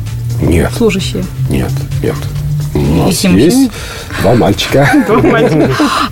Нет, 0.50 0.72
служащие? 0.76 1.24
нет, 1.50 1.72
нет. 2.02 2.16
У 2.74 2.80
нас 2.80 3.08
Есть 3.10 3.26
мужчины? 3.30 3.70
два 4.22 4.34
мальчика. 4.34 4.90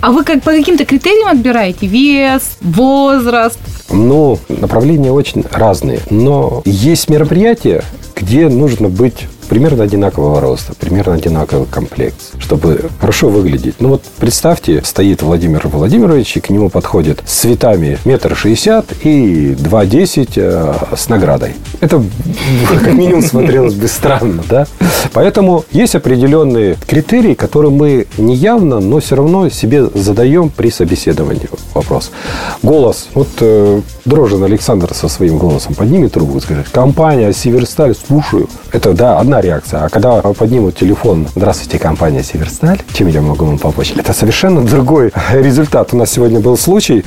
А 0.00 0.10
вы 0.12 0.22
как 0.24 0.42
по 0.42 0.52
каким-то 0.52 0.84
критериям 0.84 1.28
отбираете? 1.28 1.86
Вес, 1.86 2.56
возраст? 2.60 3.58
Ну, 3.90 4.38
направления 4.48 5.10
очень 5.10 5.44
разные. 5.50 6.00
Но 6.10 6.62
есть 6.64 7.10
мероприятия, 7.10 7.82
где 8.14 8.48
нужно 8.48 8.88
быть 8.88 9.26
примерно 9.48 9.84
одинакового 9.84 10.40
роста, 10.40 10.74
примерно 10.74 11.14
одинаковый 11.14 11.66
комплект, 11.66 12.16
чтобы 12.38 12.90
хорошо 13.00 13.28
выглядеть. 13.28 13.76
Ну 13.80 13.90
вот 13.90 14.02
представьте, 14.18 14.82
стоит 14.84 15.22
Владимир 15.22 15.66
Владимирович, 15.68 16.36
и 16.36 16.40
к 16.40 16.50
нему 16.50 16.68
подходит 16.68 17.22
с 17.26 17.40
цветами 17.40 17.98
метр 18.04 18.36
шестьдесят 18.36 18.86
и 19.02 19.54
2,10 19.58 20.32
э, 20.36 20.96
с 20.96 21.08
наградой. 21.08 21.54
Это 21.80 22.02
как 22.68 22.92
минимум 22.92 23.22
смотрелось 23.22 23.74
бы 23.74 23.88
странно, 23.88 24.42
да? 24.48 24.66
Поэтому 25.12 25.64
есть 25.72 25.94
определенные 25.94 26.76
критерии, 26.86 27.34
которые 27.34 27.70
мы 27.70 28.06
неявно, 28.18 28.80
но 28.80 29.00
все 29.00 29.16
равно 29.16 29.48
себе 29.48 29.86
задаем 29.86 30.50
при 30.50 30.70
собеседовании 30.70 31.48
вопрос. 31.74 32.10
Голос. 32.62 33.08
Вот 33.14 33.28
э, 33.40 33.80
Дрожжин 34.04 34.42
Александр 34.44 34.92
со 34.94 35.08
своим 35.08 35.38
голосом 35.38 35.74
поднимет 35.74 36.12
трубку 36.12 36.38
и 36.38 36.40
скажет, 36.40 36.68
компания 36.70 37.32
Северсталь, 37.32 37.94
слушаю. 37.94 38.48
Это, 38.72 38.92
да, 38.92 39.18
одна 39.18 39.37
реакция. 39.40 39.84
А 39.84 39.88
когда 39.88 40.20
поднимут 40.20 40.76
телефон, 40.76 41.26
здравствуйте, 41.34 41.78
компания 41.78 42.22
Северсталь, 42.22 42.80
чем 42.92 43.08
я 43.08 43.20
могу 43.20 43.44
вам 43.44 43.58
помочь? 43.58 43.92
Это 43.96 44.12
совершенно 44.12 44.62
другой 44.62 45.12
результат. 45.32 45.92
У 45.92 45.96
нас 45.96 46.10
сегодня 46.10 46.40
был 46.40 46.56
случай, 46.56 47.04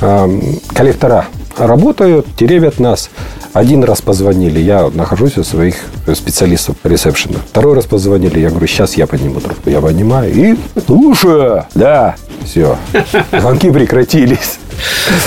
эм, 0.00 0.60
коллектора 0.74 1.26
работают, 1.56 2.26
теребят 2.36 2.78
нас. 2.78 3.10
Один 3.52 3.84
раз 3.84 4.00
позвонили, 4.00 4.58
я 4.60 4.90
нахожусь 4.94 5.36
у 5.36 5.44
своих 5.44 5.76
специалистов 6.14 6.76
ресепшена. 6.84 7.38
Второй 7.50 7.74
раз 7.74 7.84
позвонили, 7.84 8.40
я 8.40 8.48
говорю, 8.48 8.66
сейчас 8.66 8.94
я 8.94 9.06
подниму 9.06 9.40
трубку. 9.40 9.68
Я 9.68 9.80
поднимаю 9.80 10.32
и 10.32 10.56
слушаю. 10.86 11.66
Да, 11.74 12.16
все. 12.44 12.78
Звонки 13.38 13.70
прекратились. 13.70 14.58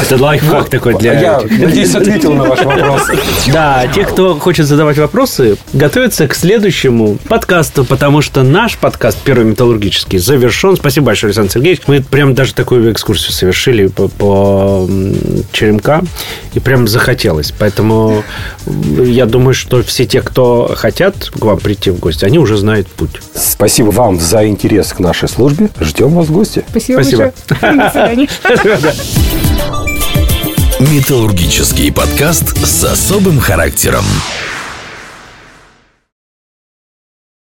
Это 0.01 0.21
лайфхак 0.21 0.69
такой 0.69 0.95
для... 0.97 1.19
Я 1.19 1.41
надеюсь, 1.41 1.93
ответил 1.95 2.33
на 2.33 2.43
ваш 2.45 2.61
вопрос. 2.63 3.03
Да, 3.51 3.85
те, 3.93 4.05
кто 4.05 4.37
хочет 4.39 4.65
задавать 4.65 4.97
вопросы, 4.97 5.57
готовятся 5.73 6.27
к 6.27 6.35
следующему 6.35 7.17
подкасту, 7.27 7.85
потому 7.85 8.21
что 8.21 8.43
наш 8.43 8.77
подкаст 8.77 9.17
«Первый 9.23 9.45
металлургический» 9.45 10.19
завершен. 10.19 10.75
Спасибо 10.75 11.07
большое, 11.07 11.29
Александр 11.29 11.51
Сергеевич. 11.51 11.81
Мы 11.87 12.01
прям 12.01 12.33
даже 12.35 12.53
такую 12.53 12.91
экскурсию 12.91 13.31
совершили 13.31 13.87
по, 13.87 14.07
по 14.07 14.85
м, 14.89 15.15
черемкам, 15.51 16.07
и 16.53 16.59
прям 16.59 16.87
захотелось. 16.87 17.53
Поэтому 17.57 18.23
я 18.97 19.25
думаю, 19.25 19.53
что 19.53 19.83
все 19.83 20.05
те, 20.05 20.21
кто 20.21 20.73
хотят 20.75 21.29
к 21.29 21.43
вам 21.43 21.57
прийти 21.57 21.91
в 21.91 21.99
гости, 21.99 22.25
они 22.25 22.39
уже 22.39 22.57
знают 22.57 22.87
путь. 22.87 23.21
Спасибо 23.33 23.89
вам 23.91 24.19
за 24.19 24.47
интерес 24.47 24.93
к 24.93 24.99
нашей 24.99 25.29
службе. 25.29 25.69
Ждем 25.79 26.09
вас 26.09 26.27
в 26.27 26.31
гости. 26.31 26.63
Спасибо, 26.69 27.01
Спасибо. 27.01 27.33
большое. 27.49 27.73
До 27.75 27.89
свидания. 27.91 28.29
Металлургический 30.91 31.91
подкаст 31.91 32.57
с 32.63 32.83
особым 32.83 33.39
характером. 33.39 34.05